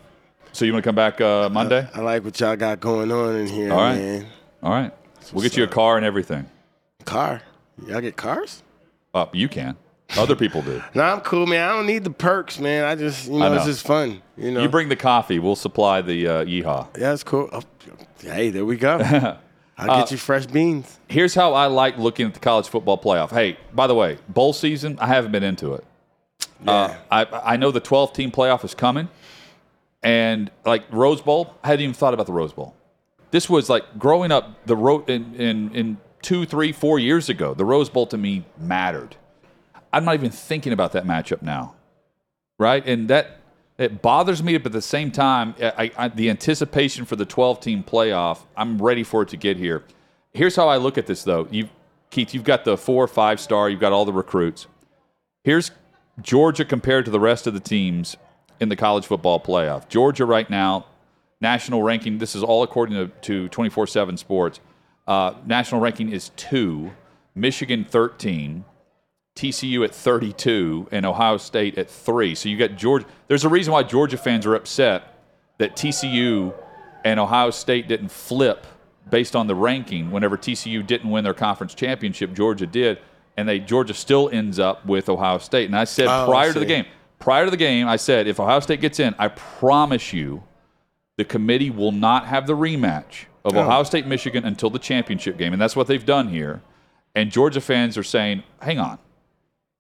[0.53, 1.89] So you want to come back uh, Monday?
[1.95, 3.97] I like what y'all got going on in here, All right.
[3.97, 4.27] man.
[4.63, 4.93] All right.
[5.33, 6.51] We'll get you a car and everything.
[7.07, 7.41] Car.
[7.87, 8.63] Y'all get cars?
[9.15, 9.77] Uh, you can.
[10.17, 10.83] Other people do.
[10.95, 11.69] No, I'm cool, man.
[11.69, 12.85] I don't need the perks, man.
[12.85, 14.23] I just, you know, I it's just fun.
[14.37, 16.97] You know, You bring the coffee, we'll supply the uh, yeehaw.
[16.99, 17.49] yeah, it's cool.
[17.53, 17.63] Oh,
[18.23, 18.99] hey, there we go.
[19.79, 20.99] I'll Uh, get you fresh beans.
[21.09, 23.31] Here's how I like looking at the college football playoff.
[23.31, 25.85] Hey, by the way, bowl season, I haven't been into it.
[26.67, 29.09] Uh, I I know the 12 team playoff is coming,
[30.03, 32.75] and like Rose Bowl, I hadn't even thought about the Rose Bowl.
[33.31, 37.53] This was like growing up the ro- in, in in two, three, four years ago.
[37.53, 39.17] The Rose Bowl to me mattered.
[39.93, 41.75] I'm not even thinking about that matchup now,
[42.59, 42.87] right?
[42.87, 43.41] And that
[43.79, 47.61] it bothers me, but at the same time, I, I, the anticipation for the 12
[47.61, 49.85] team playoff, I'm ready for it to get here.
[50.33, 51.47] Here's how I look at this, though.
[51.51, 51.69] You,
[52.11, 54.67] Keith, you've got the four or five star, you've got all the recruits.
[55.45, 55.71] Here's
[56.23, 58.17] Georgia compared to the rest of the teams
[58.61, 59.89] in the college football playoff.
[59.89, 60.87] Georgia right now,
[61.41, 62.19] national ranking.
[62.19, 64.61] This is all according to to 24 seven Sports.
[65.07, 66.93] Uh, national ranking is two.
[67.35, 68.65] Michigan 13.
[69.37, 72.35] TCU at 32 and Ohio State at three.
[72.35, 73.07] So you got Georgia.
[73.29, 75.15] There's a reason why Georgia fans are upset
[75.59, 76.55] that TCU
[77.05, 78.67] and Ohio State didn't flip
[79.11, 80.11] based on the ranking.
[80.11, 82.99] Whenever TCU didn't win their conference championship, Georgia did,
[83.37, 85.67] and they Georgia still ends up with Ohio State.
[85.67, 86.87] And I said Oh, I prior to the game,
[87.19, 90.43] prior to the game, I said if Ohio State gets in, I promise you,
[91.19, 93.61] the committee will not have the rematch of oh.
[93.61, 96.63] Ohio State Michigan until the championship game, and that's what they've done here.
[97.15, 98.99] And Georgia fans are saying, "Hang on,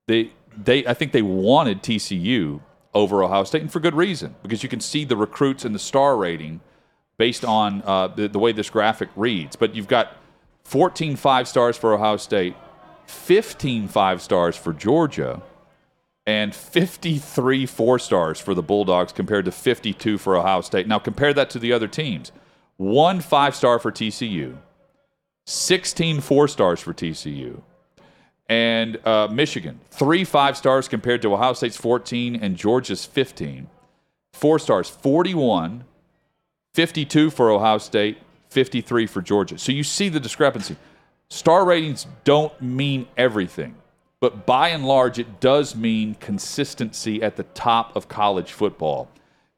[0.06, 2.60] they they I think they wanted TCU
[2.94, 5.78] over Ohio State, and for good reason, because you can see the recruits and the
[5.78, 6.60] star rating
[7.18, 9.56] based on uh, the, the way this graphic reads.
[9.56, 10.16] But you've got
[10.64, 12.56] 14 five stars for Ohio State,
[13.06, 15.42] 15 five stars for Georgia,
[16.26, 20.86] and 53 four stars for the Bulldogs compared to 52 for Ohio State.
[20.88, 22.32] Now compare that to the other teams.
[22.76, 24.56] One five star for TCU,
[25.46, 27.62] 16 four stars for TCU,
[28.48, 33.68] and uh, Michigan, three five stars compared to Ohio State's 14 and Georgia's 15.
[34.32, 35.85] Four stars, 41,
[36.74, 38.18] 52 for Ohio State,
[38.50, 39.59] 53 for Georgia.
[39.59, 40.76] So you see the discrepancy.
[41.30, 43.74] Star ratings don't mean everything,
[44.20, 49.11] but by and large, it does mean consistency at the top of college football.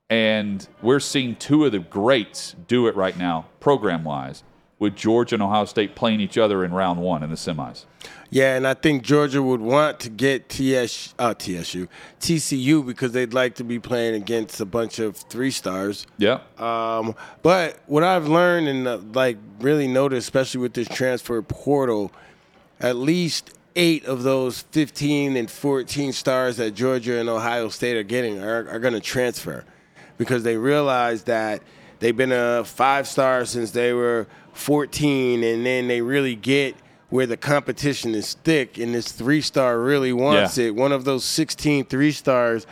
[0.09, 4.43] And we're seeing two of the greats do it right now, program wise,
[4.79, 7.85] with Georgia and Ohio State playing each other in round one in the semis.
[8.31, 11.89] Yeah, and I think Georgia would want to get TS, uh, TSU,
[12.21, 16.07] TCU because they'd like to be playing against a bunch of three stars.
[16.19, 16.41] Yeah.
[16.59, 22.13] Um, but what I've learned and uh, like really noticed, especially with this transfer portal,
[22.81, 28.03] at least eight of those 15 and 14 stars that Georgia and Ohio State are
[28.03, 29.65] getting are, are going to transfer
[30.19, 31.63] because they realize that
[32.01, 34.27] they've been a five star since they were
[34.59, 36.75] 14, and then they really get
[37.11, 40.67] where the competition is thick, and this three star really wants Yeah.
[40.67, 40.75] it.
[40.75, 42.67] One of those 16 three stars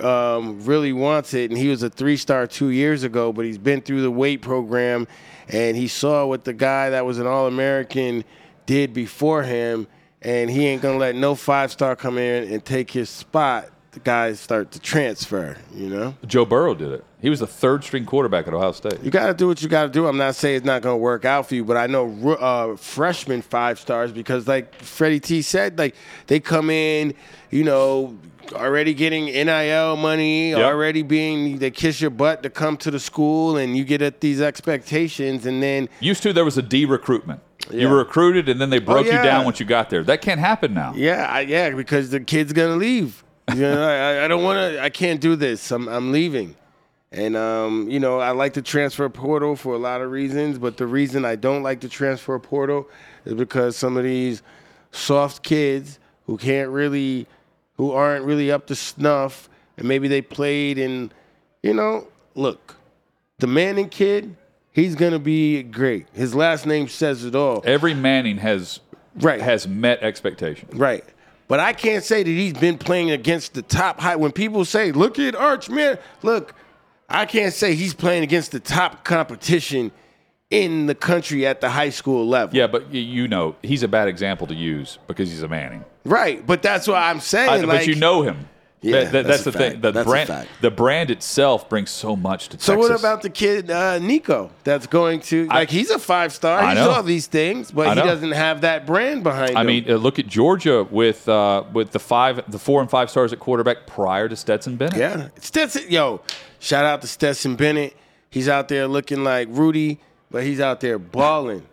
[0.00, 3.56] um, really wants it, and he was a three star two years ago, but he's
[3.58, 5.06] been through the weight program,
[5.48, 8.24] and he saw what the guy that was an All American
[8.66, 9.86] did before him,
[10.20, 13.68] and he ain't gonna let no five star come in and take his spot.
[13.92, 16.14] The guys start to transfer, you know.
[16.26, 17.04] Joe Burrow did it.
[17.20, 19.02] He was the third string quarterback at Ohio State.
[19.02, 20.06] You got to do what you got to do.
[20.06, 22.76] I'm not saying it's not going to work out for you, but I know uh,
[22.76, 25.96] freshman five stars because, like Freddie T said, like
[26.28, 27.14] they come in,
[27.50, 28.16] you know,
[28.52, 30.60] already getting NIL money, Yep.
[30.60, 34.20] already being they kiss your butt to come to the school, and you get at
[34.20, 37.40] these expectations, and then Used to, there was a D recruitment.
[37.70, 39.18] You were recruited, and then they broke yeah.
[39.18, 40.02] you down once you got there.
[40.04, 40.94] That can't happen now.
[40.94, 43.24] yeah, I, yeah, because the kid's gonna leave.
[43.50, 44.82] You know, I, I don't want to.
[44.82, 45.70] I can't do this.
[45.72, 46.54] I'm I'm leaving.
[47.10, 50.76] And um, you know, I like the transfer portal for a lot of reasons, but
[50.76, 52.88] the reason I don't like the transfer portal
[53.24, 54.42] is because some of these
[54.92, 57.26] soft kids who can't really,
[57.78, 61.10] who aren't really up to snuff, and maybe they played in,
[61.62, 62.76] you know, look,
[63.38, 64.36] the Manning kid,
[64.72, 66.06] he's gonna be great.
[66.12, 67.62] His last name says it all.
[67.64, 68.80] Every Manning has
[69.20, 69.40] Right.
[69.40, 70.74] has met expectations.
[70.74, 71.04] Right.
[71.48, 74.16] But I can't say that he's been playing against the top high.
[74.16, 76.54] When people say, look at Arch, man, look,
[77.08, 79.92] I can't say he's playing against the top competition
[80.50, 82.56] in the country at the high school level.
[82.56, 85.84] Yeah, but you know he's a bad example to use because he's a Manning.
[86.04, 86.46] Right.
[86.46, 87.48] But that's what I'm saying.
[87.50, 88.48] I- like, but you know him.
[88.80, 89.80] Yeah, That- that- that's that's, the thing.
[89.80, 92.90] The That's brand, the brand itself brings so much to So Texas.
[92.90, 94.50] what about the kid uh, Nico?
[94.62, 96.60] That's going to like he's a five star.
[96.60, 96.90] I He's know.
[96.90, 99.56] all these things, but I he doesn't have that brand behind him.
[99.56, 103.10] I mean, uh, look at Georgia with uh, with the five, the four and five
[103.10, 104.96] stars at quarterback prior to Stetson Bennett.
[104.96, 105.82] Yeah, Stetson.
[105.88, 106.20] Yo,
[106.58, 107.96] shout out to Stetson Bennett.
[108.30, 111.66] He's out there looking like Rudy, but he's out there balling.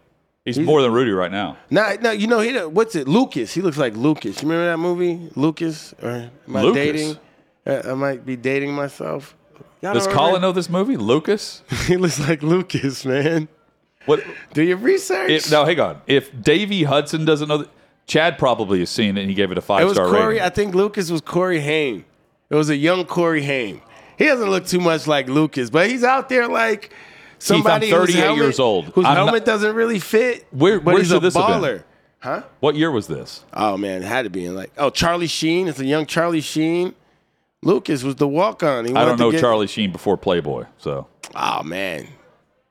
[0.45, 1.57] He's, more than Rudy right now.
[1.71, 2.55] Now, now you know he.
[2.59, 3.07] What's it?
[3.07, 3.53] Lucas.
[3.53, 4.43] He looks like Lucas.
[4.43, 5.93] You remember that movie, Lucas?
[6.03, 6.83] Or am I Lucas?
[6.83, 7.17] dating?
[7.65, 9.35] Uh, I might be dating myself.
[9.81, 10.97] Y'all Does Colin know this movie?
[10.97, 11.63] Lucas?
[11.87, 13.47] he looks like Lucas, man.
[14.05, 14.23] What?
[14.53, 15.31] Do your research.
[15.31, 16.01] If, now, hang on.
[16.05, 17.69] If Davy Hudson doesn't know, that,
[18.05, 20.25] Chad probably has seen it and he gave it a five it was star Corey.
[20.35, 20.43] rating.
[20.43, 22.05] I think Lucas was Corey Haim.
[22.49, 23.81] It was a young Corey Haim.
[24.17, 26.91] He doesn't look too much like Lucas, but he's out there like
[27.39, 28.85] somebody whose 38 helmet- years old.
[28.85, 30.45] whose I'm not- helmet doesn't really fit.
[30.51, 31.83] Where- but he's a baller.
[32.19, 32.41] Huh?
[32.59, 33.43] what year was this?
[33.53, 35.67] Oh man, it had to be in like oh Charlie Sheen.
[35.67, 36.95] It's a young Charlie Sheen.
[37.61, 38.97] Lucas was the walk on.
[38.97, 42.07] I don't know Charlie Sheen before Playboy, so Oh man.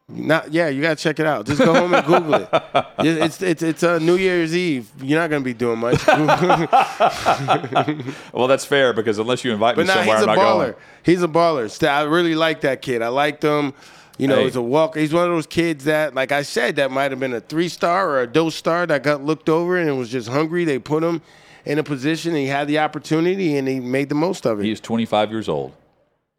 [0.08, 1.46] Not yeah, you gotta check it out.
[1.46, 2.48] Just go home and Google it.
[2.98, 4.90] It- It's it's it's uh, New Year's Eve.
[5.02, 6.06] You're not gonna be doing much.
[8.32, 10.44] well, that's fair because unless you invite But me now somewhere, he's a I'm not
[10.44, 10.58] baller.
[10.72, 10.74] going.
[11.02, 11.88] He's a baller.
[11.88, 13.00] I really like that kid.
[13.02, 13.72] I liked him.
[14.18, 14.44] You know, Hey.
[14.44, 15.00] he's a walker.
[15.00, 17.68] He's one of those kids that, like I said, that might have been a three
[17.68, 20.64] star or a dose star that got looked over and was just hungry.
[20.64, 21.20] They put him
[21.64, 22.32] in a position.
[22.32, 24.64] And he had the opportunity and he made the most of it.
[24.64, 25.72] He is 25 years old.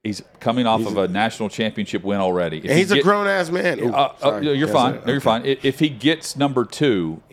[0.05, 2.59] He's coming off of a national championship win already.
[2.59, 3.79] If he's a grown ass man.
[3.79, 5.01] Ooh, Uh, uh, you're fine.
[5.03, 5.41] No, you're fine.
[5.45, 7.23] If he gets number two,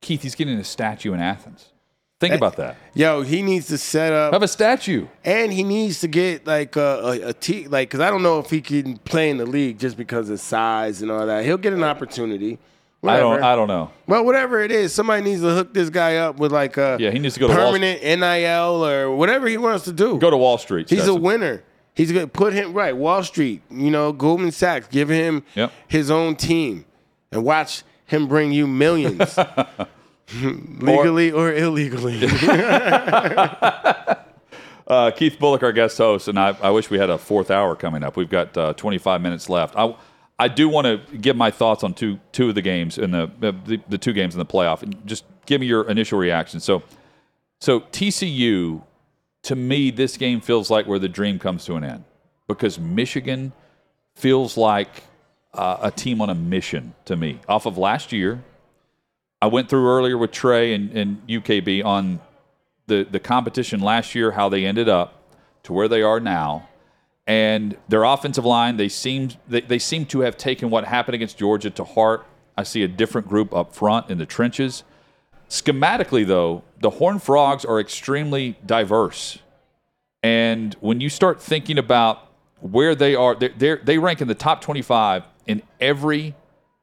[0.00, 1.66] Keith, he's getting a statue in Athens.
[2.18, 2.76] Think about that.
[2.94, 4.32] Yo, he needs to set up.
[4.32, 5.06] Have a statue.
[5.22, 6.80] And he needs to get like a,
[7.24, 9.78] a, a t like because I don't know if he can play in the league
[9.78, 11.44] just because of size and all that.
[11.44, 12.58] He'll get an opportunity.
[13.04, 13.40] I don't.
[13.42, 13.92] I don't know.
[14.08, 17.10] Well, whatever it is, somebody needs to hook this guy up with like a Yeah,
[17.12, 20.18] he needs to go to Wall- permanent NIL or whatever he wants to do.
[20.18, 20.88] Go to Wall Street.
[20.90, 21.62] He's a winner.
[21.98, 22.96] He's gonna put him right.
[22.96, 25.72] Wall Street, you know, Goldman Sachs, give him Yep.
[25.88, 26.84] his own team,
[27.32, 29.36] and watch him bring you millions,
[30.80, 32.20] legally or, illegally.
[34.86, 37.76] Uh, Keith Bullock, our guest host, and I, I wish we had a fourth hour
[37.76, 38.16] coming up.
[38.16, 39.76] We've got uh, 25 minutes left.
[39.76, 39.94] I,
[40.38, 43.30] I do want to give my thoughts on two two of the games in the,
[43.38, 46.58] the the two games in the playoff, and just give me your initial reaction.
[46.58, 46.82] So,
[47.60, 48.82] so TCU,
[49.48, 52.04] to me, this game feels like where the dream comes to an end
[52.48, 53.54] because Michigan
[54.14, 55.04] feels like
[55.54, 57.40] uh, a team on a mission to me.
[57.48, 58.44] Off of last year,
[59.40, 62.20] I went through earlier with Trey and, and UKB on
[62.88, 66.68] the the competition last year, how they ended up to where they are now,
[67.26, 68.76] and their offensive line.
[68.76, 72.26] They seem they, they seem to have taken what happened against Georgia to heart.
[72.54, 74.84] I see a different group up front in the trenches.
[75.48, 79.38] Schematically, though, the Horned Frogs are extremely diverse,
[80.22, 82.28] and when you start thinking about
[82.60, 86.34] where they are, they're, they rank in the top 25 in every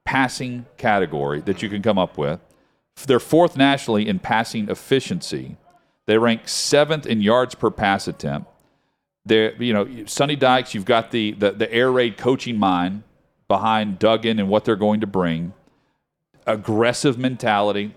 [0.05, 2.39] passing category that you can come up with.
[3.05, 5.57] They're fourth nationally in passing efficiency.
[6.05, 8.49] They rank seventh in yards per pass attempt.
[9.25, 13.03] They're, you know, Sonny Dykes, you've got the, the, the air raid coaching mind
[13.47, 15.53] behind Duggan and what they're going to bring.
[16.45, 17.95] Aggressive mentality.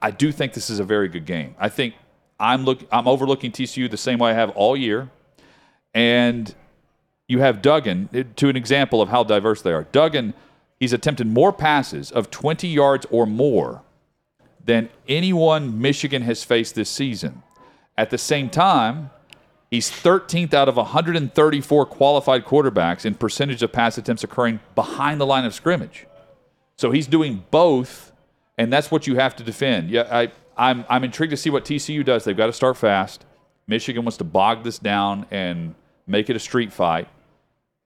[0.00, 1.54] I do think this is a very good game.
[1.58, 1.94] I think
[2.38, 5.10] I'm look I'm overlooking TCU the same way I have all year.
[5.94, 6.54] And
[7.26, 9.84] you have Duggan eh, to an example of how diverse they are.
[9.92, 10.34] Duggan,
[10.80, 13.82] he's attempted more passes of 20 yards or more
[14.64, 17.42] than anyone Michigan has faced this season.
[17.96, 19.10] At the same time,
[19.70, 25.26] he's 13th out of 134 qualified quarterbacks in percentage of pass attempts occurring behind the
[25.26, 26.06] line of scrimmage.
[26.76, 28.07] So he's doing both,
[28.58, 29.88] and that's what you have to defend.
[29.90, 32.24] Yeah, I, I'm, I'm intrigued to see what TCU does.
[32.24, 33.24] They've got to start fast.
[33.66, 35.74] Michigan wants to bog this down and
[36.06, 37.08] make it a street fight.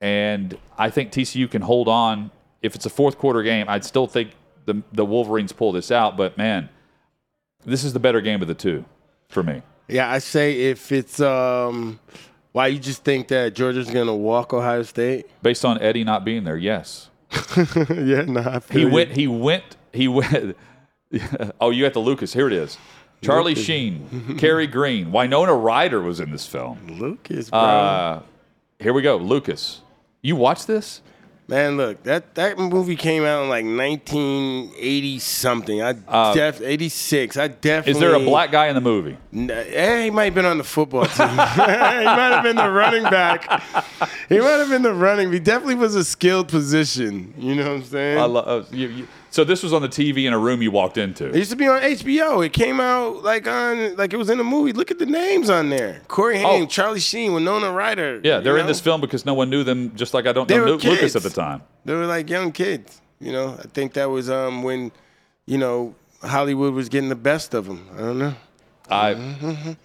[0.01, 2.31] And I think TCU can hold on.
[2.61, 4.31] If it's a fourth quarter game, I'd still think
[4.65, 6.17] the, the Wolverines pull this out.
[6.17, 6.69] But man,
[7.65, 8.85] this is the better game of the two
[9.29, 9.61] for me.
[9.87, 11.99] yeah, I say if it's um,
[12.53, 15.25] why you just think that Georgia's gonna walk Ohio State?
[15.41, 17.09] Based on Eddie not being there, yes.
[17.89, 18.89] yeah, no, feel He you.
[18.89, 19.11] went.
[19.11, 19.75] He went.
[19.93, 20.57] He went.
[21.61, 22.33] oh, you got the Lucas.
[22.33, 22.77] Here it is.
[23.21, 26.99] Charlie Sheen, Kerri Green, Winona Ryder was in this film.
[26.99, 27.59] Lucas, bro.
[27.59, 28.21] Uh,
[28.79, 29.79] here we go, Lucas.
[30.21, 31.01] You watch this?
[31.47, 35.81] Man, look, that that movie came out in like 1980 something.
[35.81, 35.93] I
[36.33, 37.37] def 86.
[37.37, 39.17] I definitely Uh, Is there a black guy in the movie?
[39.33, 41.27] N- eh, he might have been on the football team.
[41.29, 43.61] he might have been the running back.
[44.29, 45.31] He might have been the running.
[45.31, 47.33] He definitely was a skilled position.
[47.37, 48.17] You know what I'm saying?
[48.19, 50.69] I lo- uh, you, you, so this was on the TV in a room you
[50.69, 51.27] walked into.
[51.29, 52.45] it used to be on HBO.
[52.45, 54.73] It came out like on like it was in a movie.
[54.73, 56.65] Look at the names on there: Corey Haim, Oh.
[56.67, 58.21] Charlie Sheen, Winona Ryder.
[58.23, 58.67] Yeah, they're in know?
[58.67, 61.23] this film because no one knew them, just like I don't They know Lucas at
[61.23, 61.63] the time.
[61.83, 63.01] They were like young kids.
[63.19, 64.91] You know, I think that was um when,
[65.47, 67.89] you know, Hollywood was getting the best of them.
[67.95, 68.35] I don't know.
[68.89, 69.75] I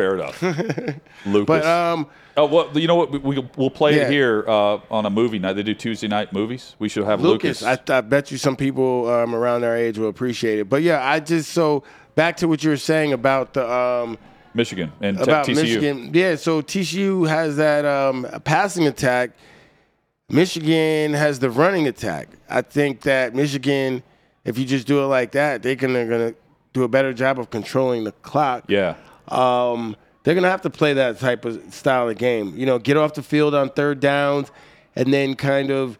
[0.00, 0.42] Fair enough.
[1.26, 1.46] Lucas.
[1.46, 3.10] But um, oh, well, you know what?
[3.12, 4.04] We, we, we'll play Yeah.
[4.04, 5.54] it here uh, on a movie night.
[5.54, 6.74] They do Tuesday night movies.
[6.78, 7.60] We should have Lucas.
[7.62, 10.68] Lucas, I, I bet you some people um, around our age will appreciate it.
[10.68, 11.84] But yeah, I just so
[12.14, 14.16] back to what you were saying about the um,
[14.54, 15.54] Michigan and Te- about TCU.
[15.56, 16.10] Michigan.
[16.14, 19.32] Yeah, so TCU has that um, passing attack.
[20.28, 22.28] Michigan has the running attack.
[22.48, 24.02] I think that Michigan,
[24.44, 26.34] if you just do it like that, they're gonna, gonna
[26.72, 28.64] do a better job of controlling the clock.
[28.68, 28.94] Yeah.
[29.30, 32.54] Um, they're gonna have to play that type of style of game.
[32.56, 34.50] You know, get off the field on third downs,
[34.96, 35.98] and then kind of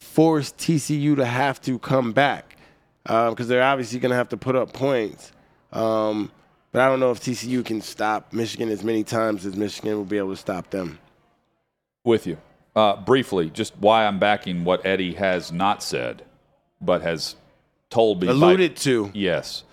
[0.00, 2.56] force TCU to have to come back
[3.04, 5.32] because they're obviously gonna have to put up points.
[5.72, 6.30] Um,
[6.72, 10.04] but I don't know if TCU can stop Michigan as many times as Michigan will
[10.04, 10.98] be able to stop them.
[12.04, 12.38] With you.
[12.74, 16.24] Uh, briefly, just why I'm backing what Eddie has not said,
[16.80, 17.36] but has
[17.90, 18.26] told me.
[18.28, 19.10] by- Alluded to.
[19.14, 19.64] Yes.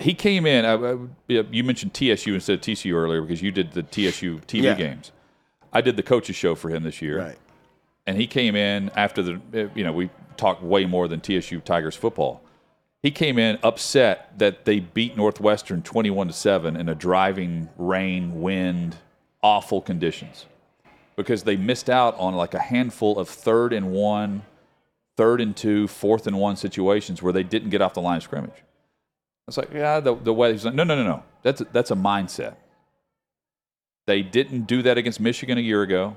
[0.00, 0.64] He came in.
[0.64, 4.62] I, I- you mentioned TSU instead of TCU earlier because you did the TSU TV
[4.64, 4.74] Yeah.
[4.74, 5.12] games.
[5.72, 7.18] I did the coaches show for him this year.
[7.18, 7.38] Right.
[8.06, 11.60] And he came in after the, uh, you know, we talked way more than TSU
[11.60, 12.42] Tigers football.
[13.02, 18.40] He came in upset that they beat Northwestern 21 to 7 in a driving rain,
[18.42, 18.96] wind,
[19.42, 20.46] awful conditions
[21.16, 24.42] because they missed out on like a handful of third and one,
[25.16, 28.22] third and two, fourth and one situations where they didn't get off the line of
[28.22, 28.62] scrimmage.
[29.50, 31.24] It's like, yeah, the, the weather's like, no, no, no, no.
[31.42, 32.54] That's a, that's a mindset.
[34.06, 36.16] They didn't do that against Michigan a year ago.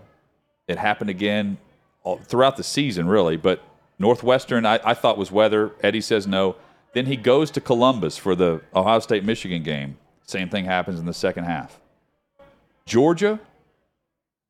[0.68, 1.58] It happened again
[2.04, 3.36] all, throughout the season, really.
[3.36, 3.64] But
[3.98, 5.72] Northwestern, I, I thought was weather.
[5.82, 6.58] Eddie says no.
[6.94, 9.98] Then he goes to Columbus for the Ohio State Michigan game.
[10.28, 11.80] Same thing happens in the second half.
[12.86, 13.40] Georgia,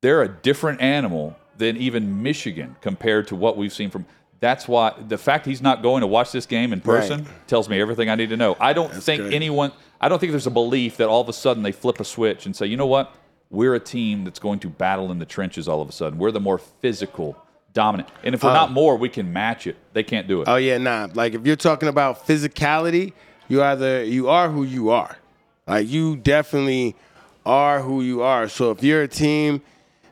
[0.02, 4.04] they're a different animal than even Michigan compared to what we've seen from.
[4.44, 7.80] That's why the fact he's not going to watch this game in person tells me
[7.80, 8.58] everything I need to know.
[8.60, 9.32] I don't think good.
[9.32, 9.72] anyone.
[10.02, 12.44] I don't think there's a belief that all of a sudden they flip a switch
[12.44, 13.14] and say, you know what,
[13.48, 15.66] we're a team that's going to battle in the trenches.
[15.66, 17.38] All of a sudden, we're the more physical,
[17.72, 19.76] dominant, and if we're not more, we can match it.
[19.94, 20.48] They can't do it.
[20.48, 21.08] Oh yeah, nah.
[21.14, 23.14] Like if you're talking about physicality,
[23.48, 25.16] you either you are who you are.
[25.66, 26.96] Like you definitely
[27.46, 28.46] are who you are.
[28.50, 29.62] So if you're a team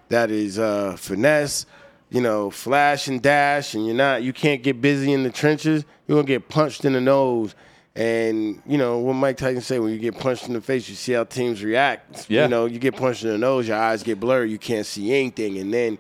[0.08, 1.66] that is uh, finesse,
[2.12, 5.84] you know, flash and dash, and you're not, you can't get busy in the trenches.
[6.06, 7.54] You're gonna get punched in the nose.
[7.94, 10.94] And you know what Mike Tyson say: when you get punched in the face, you
[10.94, 12.26] see how teams react.
[12.30, 12.44] Yeah.
[12.44, 15.12] You know, you get punched in the nose, your eyes get blurred, you can't see
[15.12, 15.98] anything, and then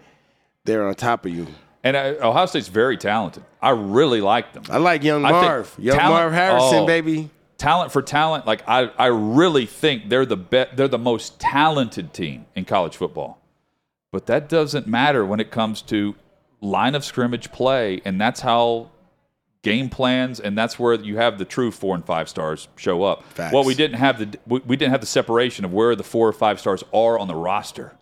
[0.64, 1.46] they're on top of you.
[1.84, 3.42] And uh, Ohio State's very talented.
[3.60, 4.64] I really like them.
[4.70, 6.86] I like Young Marv, Young talent- Marv Harrison, oh.
[6.86, 7.28] baby.
[7.58, 12.14] talent for talent, like I, I really think they're the be- they're the most talented
[12.14, 13.41] team in college football.
[14.12, 16.14] But that doesn't matter when it comes to
[16.60, 18.90] line of scrimmage play, and that's how
[19.62, 23.24] game plans and that's where you have the true four and five stars show up.
[23.32, 23.54] Facts.
[23.54, 26.28] Well, we didn't have the we, we didn't have the separation of where the four
[26.28, 27.96] or five stars are on the roster,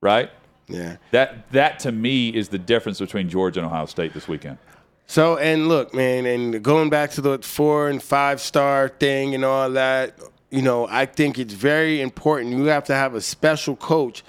[0.00, 0.30] right?
[0.68, 0.96] Yeah.
[1.10, 4.58] That that to me is the difference between Georgia and Ohio State this weekend.
[5.06, 9.44] So and look, man, and going back to the four and five star thing and
[9.44, 10.18] all that,
[10.50, 12.54] you know, I think it's very important.
[12.56, 14.24] You have to have a special coach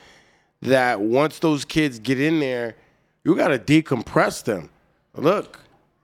[0.63, 2.75] that once those kids get in there,
[3.23, 4.69] you got to decompress them.
[5.15, 5.59] Look,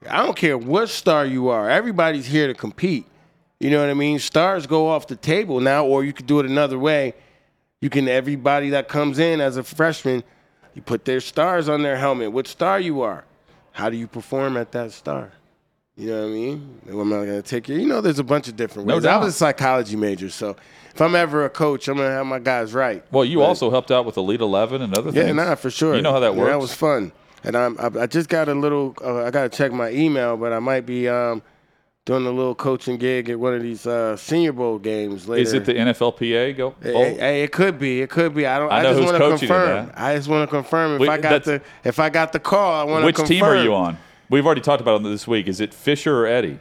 [0.08, 1.68] I don't care what star you are.
[1.68, 3.06] Everybody's here to compete.
[3.58, 4.18] You know what I mean?
[4.18, 7.14] Stars go off the table now, or you could do it another way.
[7.80, 10.22] You can everybody that comes in as a freshman,
[10.74, 12.32] you put their stars on their helmet.
[12.32, 13.24] What star you are?
[13.72, 15.32] How do you perform at that star?
[16.00, 16.80] You know what I mean?
[16.88, 17.76] Am I gonna take you?
[17.76, 19.04] You know, there's a bunch of different No ways.
[19.04, 20.56] I was a psychology major, so
[20.94, 23.04] if I'm ever a coach, I'm gonna have my guys right.
[23.12, 25.26] Well, you But- also helped out with Elite Eleven and other things.
[25.26, 25.94] yeah, nah, for sure.
[25.94, 26.50] You know how that Yeah, works.
[26.52, 27.12] that was fun.
[27.44, 28.94] And I'm, I, I just got a little.
[29.04, 31.42] Uh, I got to check my email, but I might be um,
[32.06, 35.42] doing a little coaching gig at one of these uh, Senior Bowl games later.
[35.42, 36.56] Is it the NFLPA?
[36.56, 36.74] Go.
[36.82, 37.04] Hey, bowl?
[37.04, 38.00] hey, hey, it could be.
[38.02, 38.46] It could be.
[38.46, 38.72] I don't.
[38.72, 39.92] I I, know just want to confirm.
[39.94, 42.72] I just want to confirm if Wait, I got the if I got the call.
[42.74, 43.28] I want to Which confirm.
[43.36, 43.98] team are you on?
[44.30, 45.48] We've already talked about it this week.
[45.48, 46.60] Is it Fisher or Eddie?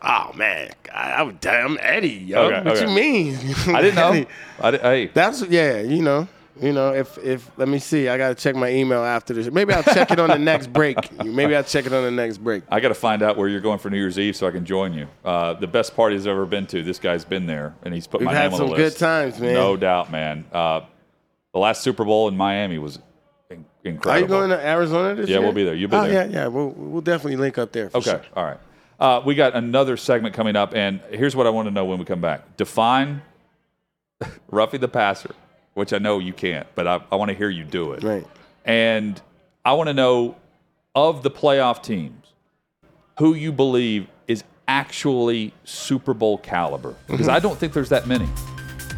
[0.00, 2.08] Oh man, I, I would damn Eddie.
[2.08, 2.40] Yo.
[2.40, 2.88] Okay, what okay.
[2.88, 3.36] you mean?
[3.68, 4.26] I didn't know.
[4.60, 5.80] I di- hey, That's yeah.
[5.80, 6.28] You know.
[6.60, 9.50] You know, if if let me see, I gotta check my email after this.
[9.50, 10.96] Maybe I'll check it on the next break.
[11.24, 12.62] Maybe I'll check it on the next break.
[12.68, 14.66] I got to find out where you're going for New Year's Eve so I can
[14.66, 15.08] join you.
[15.24, 16.82] Uh, the best party I've ever been to.
[16.82, 18.96] This guy's been there and he's put We've my had name on some the good
[18.96, 19.54] times, man.
[19.54, 20.44] No doubt, man.
[20.52, 20.82] Uh,
[21.52, 22.98] the last Super Bowl in Miami was
[23.84, 24.10] incredible.
[24.10, 25.40] Are you going to Arizona this Yeah, year?
[25.40, 25.74] Yeah, we'll be there.
[25.74, 26.26] You'll be oh, there.
[26.26, 26.46] yeah, yeah.
[26.48, 27.90] We'll we'll definitely link up there.
[27.90, 28.22] For Okay, sure.
[28.36, 28.58] all right.
[29.00, 31.98] Uh, we got another segment coming up, and here's what I want to know when
[31.98, 32.56] we come back.
[32.56, 33.22] Define
[34.50, 35.34] roughing the passer,
[35.74, 38.02] which I know you can't, but I, I want to hear you do it.
[38.04, 38.26] Right.
[38.64, 39.20] And
[39.64, 40.36] I want to know
[40.94, 42.26] of the playoff teams
[43.18, 48.28] who you believe is actually Super Bowl caliber, because I don't think there's that many.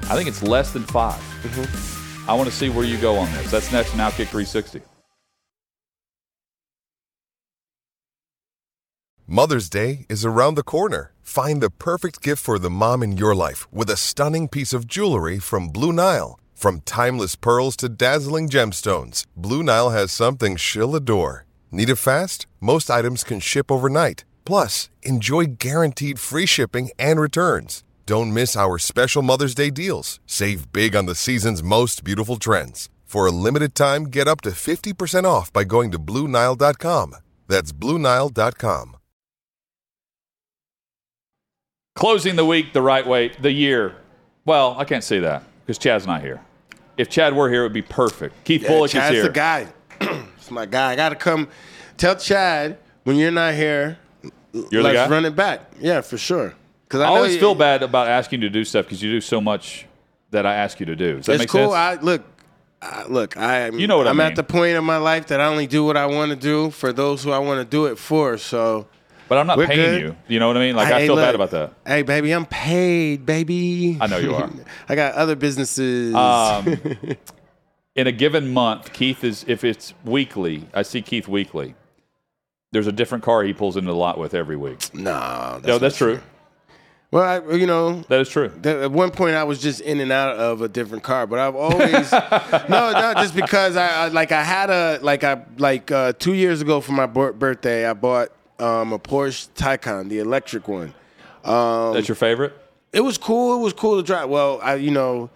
[0.03, 2.04] I think it's less than 5 Mm-hmm.
[2.27, 3.51] I want to see where you go on this.
[3.51, 4.81] That's next Now Outkick 360.
[9.27, 11.13] Mother's Day is around the corner.
[11.23, 14.87] Find the perfect gift for the mom in your life with a stunning piece of
[14.87, 16.39] jewelry from Blue Nile.
[16.55, 21.47] From timeless pearls to dazzling gemstones, Blue Nile has something she'll adore.
[21.71, 22.47] Need it fast?
[22.61, 24.25] Most items can ship overnight.
[24.45, 27.83] Plus, enjoy guaranteed free shipping and returns.
[28.07, 30.21] Don't miss our special Mother's Day deals.
[30.27, 32.91] Save big on the season's most beautiful trends.
[33.05, 37.15] For a limited time, get up to 50% off by going to BlueNile.com.
[37.49, 38.97] That's BlueNile.com.
[41.95, 43.95] Closing the week the right way, the year.
[44.45, 46.41] Well, I can't say that because Chad's not here.
[46.97, 48.45] If Chad were here, it would be perfect.
[48.45, 49.33] Keith Yeah, Bullock Chad's is here.
[49.33, 50.23] Chad's the guy.
[50.37, 50.93] it's my guy.
[50.93, 51.49] I got to come
[51.97, 53.99] tell Chad when you're not here.
[54.53, 55.09] You're the let's guy?
[55.09, 55.71] run it back.
[55.81, 56.55] Yeah, for sure.
[56.95, 59.41] Because I always feel bad about asking you to do stuff because you do so
[59.41, 59.87] much
[60.31, 61.17] that I ask you to do.
[61.17, 61.73] Does that It's make cool.
[61.73, 61.75] sense?
[61.75, 62.23] I look.
[62.81, 64.27] I, look, I You know what I I'm mean.
[64.27, 66.71] at the point in my life that I only do what I want to do
[66.71, 68.37] for those who I want to do it for.
[68.39, 68.87] So,
[69.29, 70.01] but I'm not paying good.
[70.03, 70.17] you.
[70.29, 70.77] You know what I mean?
[70.77, 71.73] Like I Hey, feel bad look, about that.
[71.91, 73.97] Hey, baby, I'm paid, baby.
[74.01, 74.51] I know you are.
[74.89, 76.15] I got other businesses.
[76.15, 76.79] Um,
[77.97, 80.69] in a given month, Keith is if it's weekly.
[80.75, 81.75] I see Keith weekly.
[82.73, 84.93] There's a different car he pulls into the lot with every week.
[84.95, 86.21] no, that's no, that's not true.
[87.15, 88.49] Well, I, you know, That is true.
[88.61, 91.39] Th- At one point, I was just in and out of a different car, but
[91.39, 92.11] I've always
[92.69, 96.35] no, no, just because I, I like I had a like I like uh, two
[96.35, 100.93] years ago for my bir- birthday, I bought um, a Porsche Taycan, the electric one.
[101.45, 102.53] Um, That's your favorite.
[102.93, 103.61] it was cool.
[103.61, 104.29] It was cool to drive.
[104.29, 105.31] Well, I you know.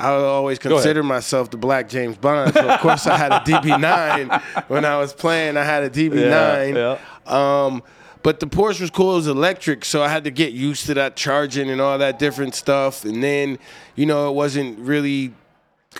[0.00, 2.54] I always consider myself the black James Bond.
[2.54, 5.56] So of course I had a DB9 when I was playing.
[5.56, 6.74] I had a DB9.
[6.76, 7.82] Yeah, Um,
[8.22, 9.12] but the Porsche was cool.
[9.12, 12.18] It was electric, so I had to get used to that charging and all that
[12.18, 13.04] different stuff.
[13.04, 13.58] And then,
[13.94, 15.32] you know, it wasn't really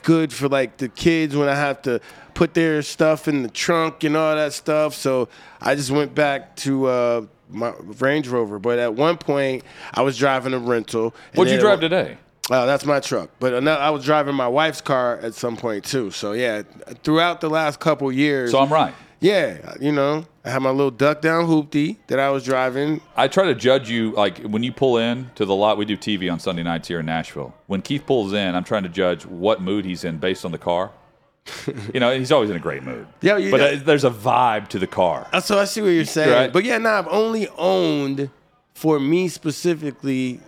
[0.03, 2.01] good for like the kids when I have to
[2.35, 4.95] put their stuff in the trunk and all that stuff.
[4.95, 5.29] So
[5.61, 8.59] I just went back to uh, my Range Rover.
[8.59, 9.65] But at one point,
[9.95, 11.15] I was driving a rental.
[11.35, 12.19] What'd you drive today?
[12.51, 13.31] Oh, that's my truck.
[13.41, 16.11] But I was driving my wife's car at some point too.
[16.11, 16.63] So yeah,
[17.03, 18.53] throughout the last couple years.
[18.53, 18.95] So I'm right.
[19.21, 23.01] Yeah, you know, I had my little duck down hoopty that I was driving.
[23.17, 25.77] I try to judge you like when you pull in to the lot.
[25.77, 27.53] We do TV on Sunday nights here in Nashville.
[27.67, 30.59] When Keith pulls in, I'm trying to judge what mood he's in based on the
[30.59, 30.93] car.
[31.95, 33.07] you know, he's always in a great mood.
[33.21, 35.27] Yeah, you but know- uh, there's a vibe to the car.
[35.33, 36.31] Uh, So I see what you're saying.
[36.31, 36.53] Right.
[36.53, 38.31] But yeah, now I've only owned,
[38.75, 40.41] for me specifically,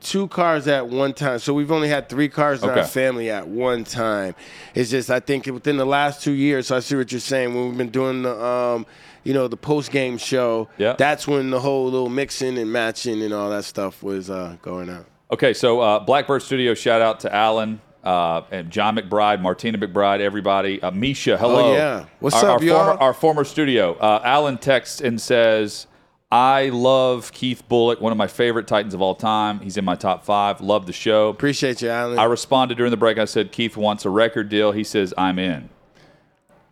[0.00, 1.38] two cars at one time.
[1.38, 2.80] So we've only had three cars in Okay.
[2.80, 4.34] our family at one time.
[4.74, 6.68] It's just I think within the last two years.
[6.68, 7.54] So I see what you're saying.
[7.54, 8.86] When we've been doing the, um,
[9.22, 10.68] you know, the post game show.
[10.78, 10.94] Yeah.
[10.98, 14.90] That's when the whole little mixing and matching and all that stuff was uh, going
[14.90, 15.06] on.
[15.30, 20.20] Okay, so uh, Blackbird Studio, shout out to Alan uh, and John McBride, Martina McBride,
[20.20, 20.80] everybody.
[20.82, 21.72] Uh, Misha, hello.
[21.72, 22.04] Oh, yeah.
[22.20, 22.84] What's our, up, our y'all?
[22.84, 23.94] Former, our former studio.
[23.94, 25.86] Uh, Alan texts and says,
[26.30, 29.60] I love Keith Bullock, one of my favorite Titans of all time.
[29.60, 30.60] He's in my top five.
[30.60, 31.28] Love the show.
[31.28, 32.18] Appreciate you, Alan.
[32.18, 33.18] I responded during the break.
[33.18, 34.72] I said, Keith wants a record deal.
[34.72, 35.68] He says, I'm in.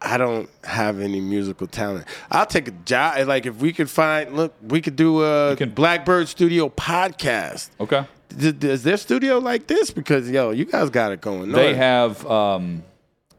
[0.04, 2.06] I don't have any musical talent.
[2.28, 3.24] I'll take a job.
[3.28, 7.70] Like if we could find, look, we could do a can- Blackbird Studio podcast.
[7.78, 8.04] Okay.
[8.36, 9.92] Is their studio like this?
[9.92, 11.52] Because yo, you guys got it going.
[11.52, 11.74] They on.
[11.76, 12.82] have, um,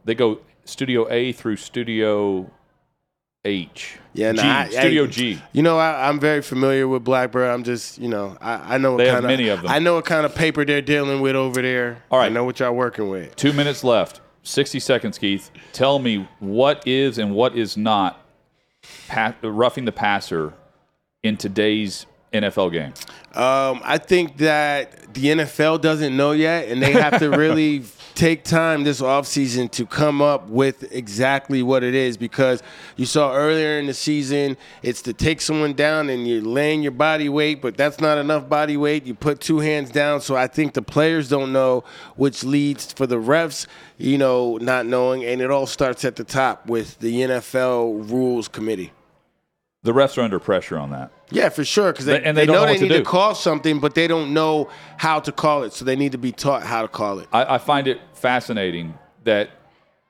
[0.06, 2.50] they go Studio A through Studio
[3.46, 3.98] H.
[4.14, 5.42] yeah, G, nah, I- Studio I- G.
[5.52, 7.50] You know, I, I'm very familiar with Blackbird.
[7.50, 9.72] I'm just, you know, I, I know what They have kind many of them.
[9.72, 12.04] I know what kind of paper they're dealing with over there.
[12.10, 12.28] All right.
[12.28, 13.36] I know what y'all working with.
[13.36, 14.22] Two minutes left.
[14.44, 15.52] 60 seconds, Keith.
[15.72, 18.20] Tell me what is and what is not
[19.08, 20.54] pa- roughing the passer
[21.22, 22.94] in today's NFL game.
[23.36, 27.84] Um, I think that the NFL doesn't know yet, and they have to really
[28.16, 32.62] take time this offseason to come up with exactly what it is because
[32.96, 36.92] you saw earlier in the season it's to take someone down and you're laying your
[36.92, 39.06] body weight, but that's not enough body weight.
[39.06, 40.22] You put two hands down.
[40.22, 41.84] So I think the players don't know,
[42.16, 43.66] which leads for the refs,
[43.98, 45.24] you know, not knowing.
[45.24, 48.92] And it all starts at the top with the NFL Rules Committee.
[49.84, 51.12] The refs are under pressure on that.
[51.30, 51.92] Yeah, for sure.
[51.92, 53.04] Because they, They- and they they, don't know know they what to need to, do.
[53.04, 55.74] call something, but they don't know how to call it.
[55.74, 57.28] So they need to be taught how to call it.
[57.34, 59.50] I, I find it fascinating that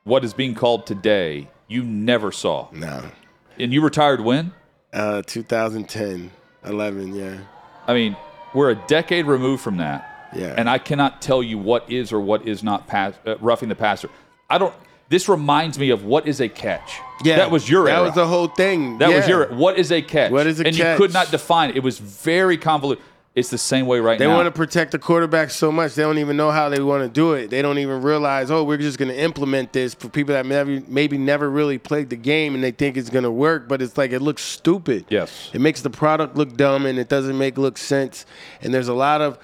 [0.04, 2.68] what is being called today, you never saw.
[2.72, 3.10] No.
[3.58, 4.52] And you retired when?
[4.92, 6.30] Uh, 2010,
[6.64, 7.38] 11, yeah.
[7.86, 8.16] I mean,
[8.54, 10.30] we're a decade removed from that.
[10.36, 10.54] Yeah.
[10.56, 13.74] And I cannot tell you what is or what is not pass, uh, roughing the
[13.74, 14.08] passer.
[14.48, 14.74] I don't.
[15.14, 16.98] This reminds me of what is a catch.
[17.22, 17.36] Yeah.
[17.36, 18.02] that was your That era.
[18.06, 18.98] was the whole thing.
[18.98, 19.36] That was Yeah.
[19.36, 20.32] your what is a catch?
[20.32, 20.98] What is a and catch?
[20.98, 21.76] you could not define it.
[21.76, 23.00] It was very convoluted.
[23.36, 24.32] It's the same way right They now.
[24.32, 27.04] They want to protect the quarterback so much they don't even know how they want
[27.04, 27.48] to do it.
[27.48, 30.82] They don't even realize, oh, we're just going to implement this for people that maybe
[30.88, 33.96] maybe never really played the game and they think it's going to work, but it's
[33.96, 35.04] like it looks stupid.
[35.10, 35.48] Yes.
[35.52, 38.26] It makes the product look dumb and it doesn't make look sense.
[38.62, 39.38] And there's a lot of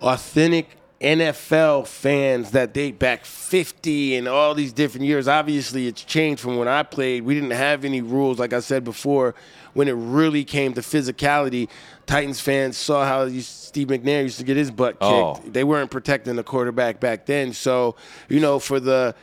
[0.00, 5.26] authentic NFL fans that date back 50 and all these different years.
[5.28, 7.24] Obviously, it's changed from when I played.
[7.24, 9.34] We didn't have any rules, like I said before,
[9.74, 11.68] when it really came to physicality.
[12.06, 15.02] Titans fans saw how you- Steve McNair used to get his butt kicked.
[15.02, 15.40] Oh.
[15.46, 17.52] They weren't protecting the quarterback back then.
[17.52, 17.96] So,
[18.28, 19.14] you know, for the,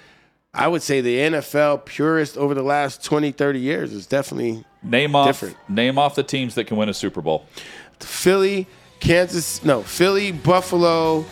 [0.54, 5.16] I would say the NFL purist over the last 20, 30 years is definitely name
[5.16, 5.56] off different.
[5.70, 7.46] name off the teams that can win a Super Bowl.
[8.00, 8.66] Philly,
[9.00, 11.26] Kansas, no, Philly, Buffalo,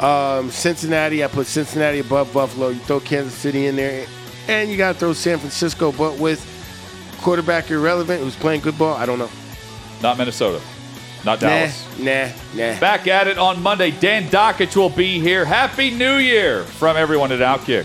[0.00, 1.22] um, Cincinnati.
[1.22, 2.68] I put Cincinnati above Buffalo.
[2.68, 4.06] You throw Kansas City in there,
[4.48, 5.92] and you got to throw San Francisco.
[5.92, 6.44] But with
[7.20, 9.30] quarterback irrelevant, who's playing good ball, I don't know.
[10.02, 10.60] Not Minnesota.
[11.24, 11.86] Not Dallas.
[11.98, 12.80] Nah, nah, nah.
[12.80, 13.90] Back at it on Monday.
[13.90, 15.44] Dan Dakich will be here.
[15.44, 17.84] Happy New Year from everyone at Outkick.